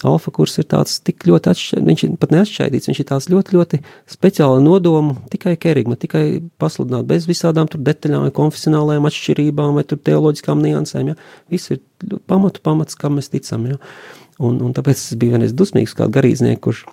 [0.09, 3.57] alfa kurs ir tāds tik ļoti atšķaidīts, viņš ir pat neatšķaidīts, viņš ir tāds ļoti,
[3.57, 3.81] ļoti
[4.17, 6.27] speciāla nodomu, tikai kerigma, tikai
[6.61, 11.19] pasludināt, bez visādām tur detaļām, konfesionālajām atšķirībām, vai tur teoloģiskām niansēm, ja.
[11.53, 11.83] Viss ir
[12.29, 13.81] pamatu pamats, kam mēs ticam, ja.
[14.37, 16.85] Un, un tāpēc es biju vienreiz dusmīgs kādu garīdznieku, kurš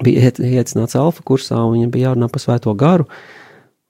[0.00, 3.08] bija iet- iecināts alfa kursā, un viņam bija jārunā par svēto garu.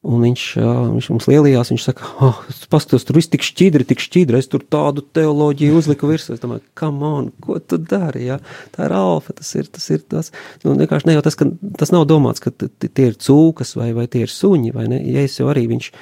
[0.03, 2.39] Un viņš, viņš mums lielījās, viņš saka, oh,
[2.73, 6.35] paskatos, tur viss tik šķidri, tik šķidri, es tur tādu teoloģiju uzliku virsū.
[6.35, 8.41] Es domāju, come on, ko tu dari, ja?
[8.75, 10.33] Tā ir alfa, tas ir, tas ir tas,
[10.65, 11.47] nu, vienkārši ne jau tas, ka
[11.79, 14.99] tas nav domāts, ka tie ir cūkas vai, vai tie ir suņi, vai ne?
[15.07, 15.93] Ja es jau arī viņš,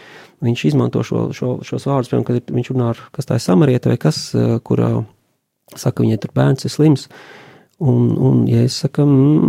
[0.49, 3.93] viņš izmanto šo, šo, šos vārdus, piemēram, kad viņš runā ar, kas tā ir samarieta
[3.93, 4.31] vai kas,
[4.65, 4.95] kurā
[5.77, 7.11] saka, viņai tur bērns ir slims.
[7.81, 9.07] Un, un ja es saku,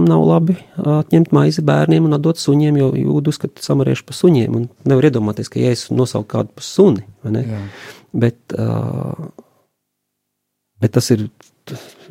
[0.08, 4.56] nav labi atņemt maizi bērniem un atdot suņiem, jo jūdu uzskata samariešu par suņiem.
[4.56, 7.42] Un nevar iedomāties, ka ja es nosaucu kādu par suni, vai ne?
[7.50, 7.60] jā.
[8.24, 8.40] Bet,
[10.80, 11.28] bet tas ir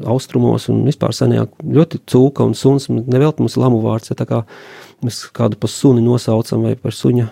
[0.09, 2.91] austrumos un vispār senajā ļoti cūka un suns.
[2.91, 4.45] Nevelti mums lamu vārds, ja tā kā
[5.05, 7.31] mēs kādu par suni nosaucam vai par suņa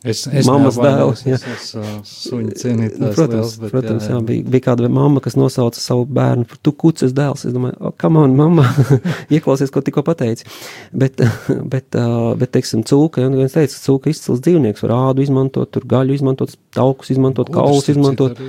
[0.00, 1.36] Es, es Mammas dēls, jā.
[1.36, 3.00] Es esmu suņu cienītājs.
[3.02, 4.20] Nu, Protams, liels, bet protams jā, jā.
[4.30, 7.44] Bija, bija kāda mamma, kas nosauca savu bērnu par tu kuces dēls.
[7.44, 8.64] Es domāju, oh, kam on, mamma,
[9.34, 10.48] ieklausies, ko tikko pateici.
[10.96, 11.20] Bet,
[11.74, 12.06] bet, ā,
[12.40, 16.16] bet teiksim, cūka, ja viens teica, ka cūka izcils dzīvnieks, var ādu izmantot, tur gaļu
[16.16, 18.40] izmantot, taukus izmantot, kaulus izmantot.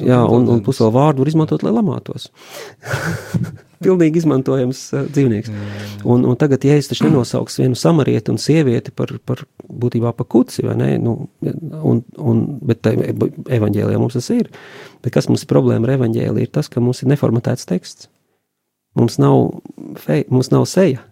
[0.00, 2.32] Jā, un, un plus vēl vārdu var izmantot, lai lamātos.
[3.84, 5.52] Pilnīgi izmantojams uh, dzīvnieks.
[6.08, 10.28] Un, un tagad, ja es taču nenosauks vienu samarieti un sievieti par, par būtībā par
[10.32, 11.16] kuci, vai ne, nu,
[11.80, 14.48] un, un, bet tai evaņģēlijā mums tas ir.
[15.04, 18.10] Bet kas mums ir problēma ar evaņģēliju, ir tas, ka mums ir neformatēts teksts.
[18.96, 19.58] Mums nav,
[20.00, 21.04] fei, mums nav seja.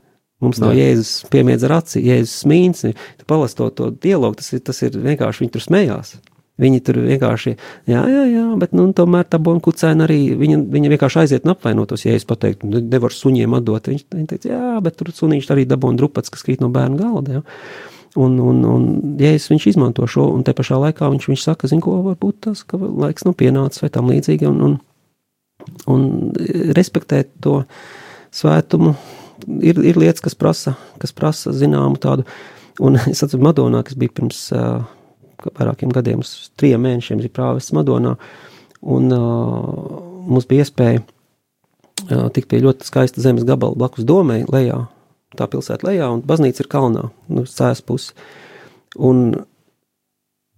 [0.42, 0.90] Mums nav Jā.
[0.90, 2.84] Jēzus piemiedz ar aci, Jēzus smīns.
[3.20, 6.14] Tu palas to, to dialogu, tas ir, tas ir vienkārši, viņi tur smējās.
[6.62, 7.56] Viņi tur vienkārši,
[7.90, 12.04] jā, jā, jā, bet nu, tomēr tā bonkucēna arī, viņa, viņa vienkārši aiziet un apvainotos,
[12.06, 13.90] ja es pateiktu, nu, nevar suņiem atdot.
[13.90, 17.40] Viņš, viņa teica, jā, bet tur sunīši arī dabūna drupats, kas krīt no bērna galda,
[17.40, 17.42] jā.
[18.14, 18.86] Un, un, un
[19.18, 22.44] ja es viņš izmanto šo, un te pašā laikā viņš, viņš saka, zin ko, varbūt
[22.46, 24.76] tas, laiks nav pienācis vai tam līdzīgi, un, un,
[25.90, 26.04] un
[26.78, 27.64] respektēt to
[28.30, 28.94] svētumu,
[29.58, 32.22] ir, ir lietas, kas prasa, kas prasa zināmu tādu,
[32.78, 34.84] un es atceru Madonā, kas bija pirms uh,
[35.52, 38.14] vairākiem gadiem, uz trim mēnešiem bija prāvests Madonā,
[38.94, 39.70] un uh,
[40.28, 44.84] mums bija iespēja uh, tikt pie ļoti skaista zemes gabala blakus domē, lejā,
[45.38, 48.14] tā pilsēta lejā, un baznīca ir kalnā, nu, cēs pusi.
[48.94, 49.26] Un,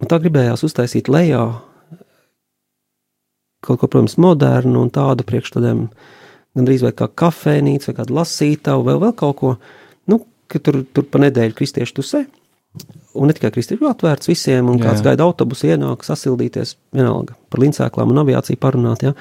[0.00, 1.46] un tā gribējās uztaisīt lejā
[3.66, 5.86] kaut ko, protams, modernu un tādu priekš tādiem
[6.56, 9.52] gandrīz vai kā kafēnīca vai kāda lasītāva vai vēl kaut ko,
[10.10, 10.20] nu,
[10.50, 12.22] ka tur, tur pa nedēļu kristieši tusē.
[13.16, 14.90] Un ne tikai kristieši, jo atvērts visiem, un Jā.
[14.90, 19.02] kāds gaida autobusu, ienāk, sasildīties, vienalga par lincēklām un aviāciju parunāt.
[19.06, 19.14] Ja?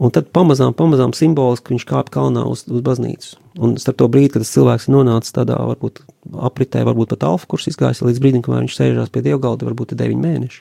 [0.00, 3.38] Un tad pamazām, pamazām simboliski viņš kāp kalnā uz, uz baznīcu.
[3.60, 6.02] Un starp to brīdi, kad tas cilvēks ir nonācis tādā, varbūt
[6.36, 10.00] apritē, varbūt pat alfa kurs izgājis līdz brīdim, kamēr viņš sēžās pie dievgalda, varbūt ir
[10.04, 10.60] deviņi mēneši.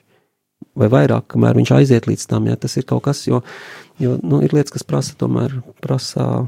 [0.79, 3.41] vai vairāk, kamēr viņš aiziet līdz tam, ja tas ir kaut kas, jo,
[3.99, 6.47] jo nu, ir lietas, kas prasa tomēr, prasa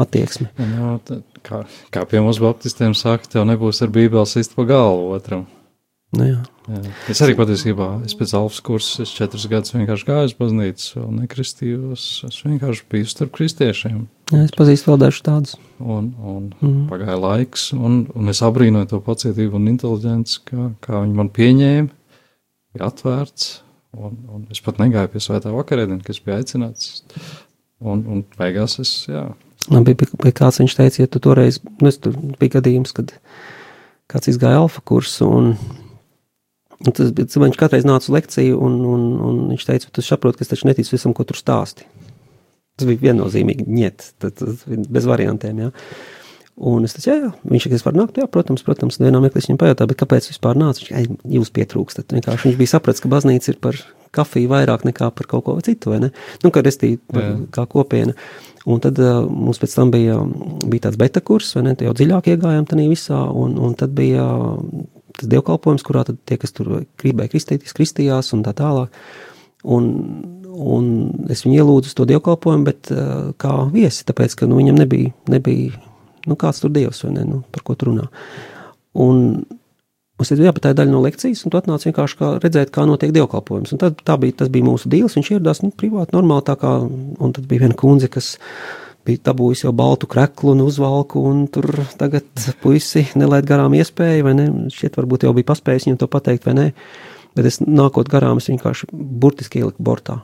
[0.00, 0.48] attieksmi.
[0.56, 1.62] Jā, tā- kā,
[1.94, 5.46] kā pie mums baptistiem saka, tev nebūs ar bībeles sist pa galvu otram.
[6.10, 6.40] Nu, jā.
[6.70, 6.80] Jā.
[7.10, 11.12] Es arī patiesībā, es pēc alfas kursa, es četrus gadus vienkārši gāju uz baznīcu, vēl
[11.20, 14.00] nekristījos, es vienkārši biju starp kristiešiem.
[14.32, 15.54] jā, es pazīstu vēl dažus tādus.
[15.78, 16.88] Un, un Mhm.
[16.90, 21.90] pagāja laiks, un, un es abrīnoju to pacietību un inteliģenci, kā, kā viņi man pieņēma,
[22.74, 23.60] bija atvērts,
[23.98, 27.02] un, un es pat negāju pie svētā vakarēdiena, kas bija aicināts.
[27.80, 29.28] Un, un beigās es, jā,
[29.70, 33.12] Man bija, bija kāds, viņš teica, ja tu toreiz, nu, tur bija gadījums, kad
[34.10, 35.52] kāds izgāja alfa kursu, un,
[36.82, 40.46] un tas, viņš katreiz nāca uz lekciju, un, un, un viņš teica, tu saproti, ka
[40.46, 41.86] es taču neticu visam, ko tur stāsti.
[42.80, 45.70] Tas bija viennozīmīgi, ņet, tad, bija bez variantiem, jā.
[46.60, 49.60] Un es teicu, jā, jā, viņš es varu nākt, jā, protams, protams, vienā meklī viņam
[49.62, 50.82] pajautā, bet kāpēc vispār nāc?
[50.82, 51.06] Viņš, ej,
[51.38, 52.12] jūs pietrūkstat.
[52.12, 53.78] Vienkārši viņš bija sapratis, ka baznīca ir par
[54.14, 56.10] kafiju vairāk nekā par kaut ko citu, vai ne?
[56.44, 57.32] Nu, ka restīvi Jā.
[57.54, 58.12] kā kopiena.
[58.68, 60.18] Un tad uh, mums pēc tam bija,
[60.66, 64.26] bija tāds beta kurs, vai ne, jau dziļāk iegājām tajā visā, un, un tad bija
[65.16, 68.92] tas dievkalpojums, kurā tad tie, kas tur gribēja kristīties, kristījās un tā tālāk.
[69.64, 69.88] Un,
[70.60, 70.90] un
[71.32, 75.14] es viņu ielūdzu uz to dievkalpojumu, bet uh, kā viesi, tāpēc, ka nu, viņam nebija,
[75.32, 75.80] nebija,
[76.28, 78.10] nu kāds tur dievs, vai ne, nu, par ko tur runā.
[79.00, 79.24] Un
[80.20, 82.82] Mums ir jā, bet tā daļa no lekcijas, un tu atnāc vienkārši kā redzēt, kā
[82.84, 83.70] notiek dievkalpojums.
[83.72, 86.74] Un tad tā bija, tas bija mūsu dīls, viņš ieradās nu, privāti, normāli tā kā,
[86.84, 88.34] un tad bija viena kundze, kas
[89.08, 92.28] bija dabūjusi jau baltu kreklu un uzvalku, un tur tagad
[92.60, 94.46] puisi nelaid garām iespēju, vai ne,
[94.76, 96.66] šķiet varbūt jau bija paspējis viņam to pateikt, vai ne,
[97.32, 100.20] bet es nākot garām, es vienkārši burtiski ieliku bortā.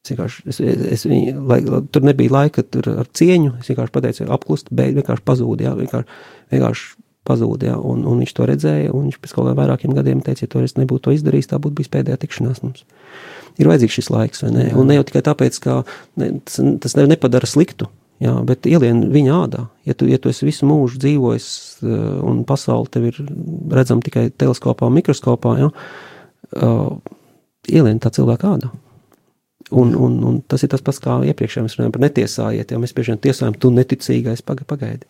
[0.00, 0.16] Es
[0.48, 4.94] es, es, lai, lai, tur nebija laika tur ar cieņu, es vienkārši pateicu, apklust, beig,
[4.96, 6.20] vienkārši pazūd, jā, vienkārši,
[6.54, 6.86] vienkārši
[7.28, 10.46] pazūd, jā, un, un viņš to redzēja, un viņš pēc kaut kādiem vairākiem gadiem teica,
[10.46, 12.86] ja to es nebūtu to izdarījis, tā būtu bijis pēdējā tikšanās mums.
[13.60, 14.66] Ir vajadzīgs šis laiks, vai ne?
[14.80, 15.78] Un ne jau tikai tāpēc, ka
[16.20, 17.90] ne, tas, tas ne- nepadara sliktu,
[18.24, 19.66] jā, bet ielien viņa ādā.
[19.84, 21.50] Ja tu, ja tu esi visu mūžu dzīvojis,
[21.84, 23.20] eh, un pasauli tev ir
[23.76, 25.74] redzama tikai teleskopā un mikroskopā, jā,
[26.56, 26.94] uh,
[27.68, 28.72] ielien tā cilvēka ādā.
[29.70, 32.72] Un, un, un tas ir tas pats, kā iepriekšējā mēs runājām par netiesājiet.
[32.72, 35.06] Ja mēs bieži vien tiesājam, tu neticīgais, paga, pagaidi.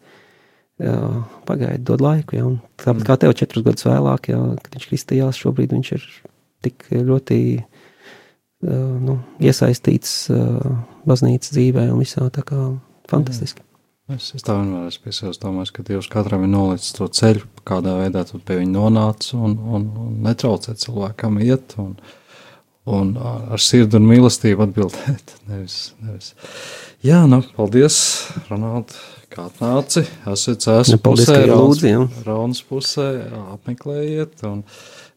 [0.81, 0.97] Jā,
[1.49, 2.37] pagaidi, dod laiku.
[2.37, 2.51] Ja,
[2.81, 6.07] tāpat kā tev četrus gadus vēlāk, ja, kad viņš kristījās, šobrīd viņš ir
[6.65, 7.41] tik ļoti
[8.61, 10.15] nu, iesaistīts
[11.09, 12.61] baznīcas dzīvē un visā tā kā
[13.11, 13.65] fantastiski.
[14.11, 17.45] Es, es tā vienmēr esmu pie sevis domājis, ka Dievs katram ir nolicis to ceļu,
[17.69, 21.95] kādā veidā tu pie viņa nonāc un, un, un netraucē cilvēkam iet un,
[22.89, 25.35] un ar sirdi un mīlestību atbildēt.
[25.51, 26.33] Nevis, nevis.
[27.05, 27.97] Jā, nu, paldies,
[28.51, 28.93] Ronald,
[29.33, 30.05] kā atnāci.
[30.29, 32.03] Esat cēs Nu, paldies, ka ielūdzi, jā.
[32.27, 33.07] Raunas pusē,
[33.57, 34.45] apmeklējiet.
[34.49, 34.65] Un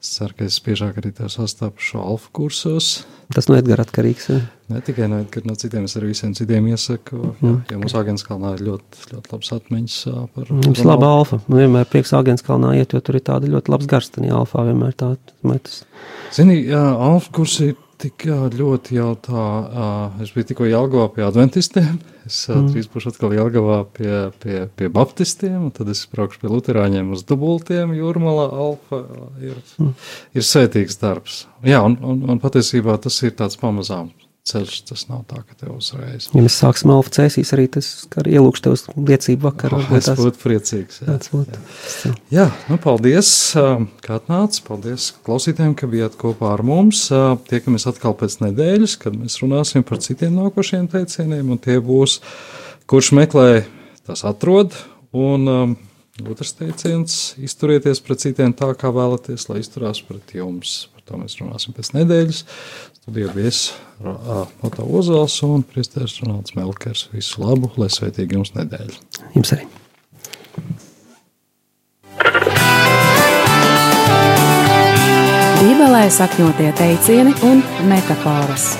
[0.03, 2.87] es ceru, ka es biežāk arī tev sastapušu alfa kursos.
[3.33, 4.27] Tas no Edgara atkarīgs.
[4.29, 4.41] Ja.
[4.73, 7.21] Ne tikai no, Edgara, no citiem, es arī visiem citiem iesaku.
[7.41, 9.95] Jo mums Agenskalnā ir ļoti, ļoti labs atmiņas
[10.35, 11.39] par Mums laba alfa.
[11.47, 14.11] Man vienmēr prieks Agents kalnā iet, jo tur ir tāda ļoti labs gars.
[14.11, 15.79] Tad alfā vienmēr tā, tas
[16.35, 17.71] Zini, jā, alfa kursi
[18.03, 18.25] tik
[18.57, 19.43] ļoti jau tā,
[20.23, 22.71] es biju tikko Jelgavā pie adventistiem, es mm.
[22.73, 24.11] drīz būšu atkal Jelgavā pie,
[24.43, 29.03] pie, pie baptistiem, un tad es braukšu pie luterāņiem uz dubultiem, jūrmalā alfa
[29.43, 29.95] ir, mm.
[30.35, 31.43] ir svētīgs darbs.
[31.67, 34.11] Jā, un, un, un patiesībā tas ir tāds pamazām
[34.43, 36.27] ceļš, tas nav tā, ka tev uzreiz.
[36.33, 37.89] Ja mēs sāksim alfa cēsīs, arī tas,
[38.19, 38.75] ielūkšu tev
[39.07, 39.79] liecību vakarā.
[39.79, 40.99] Oh, es būtu priecīgs.
[41.05, 41.15] Jā.
[41.31, 42.11] būtu.
[42.33, 43.29] Jā, nu paldies,
[43.59, 43.67] ā,
[44.03, 44.59] ka atnāc.
[44.67, 47.05] Paldies klausītājiem, ka bijāt kopā ar mums.
[47.15, 52.19] Ā, Tiekamies atkal pēc nedēļas, kad mēs runāsim par citiem nākošiem teicieniem, un tie būs,
[52.91, 53.63] kurš meklē,
[54.09, 54.75] tas atrod.
[55.15, 55.77] Un um,
[56.27, 60.89] otrs teiciens- izturieties pret citiem tā, kā vēlaties, lai izturās pret jums.
[60.91, 62.43] Par to mēs runāsim pēc nedēļas.
[63.03, 63.73] Studijā viesis
[64.63, 67.09] Otto Ozāls un Priestērs Ronalds Melkers.
[67.11, 68.95] Visu labu, lai sveitīgi jums nedēļa!
[69.35, 69.67] Jums arī.
[75.59, 77.59] Bībelē sakņotie teicieni un
[77.91, 78.71] metafāras.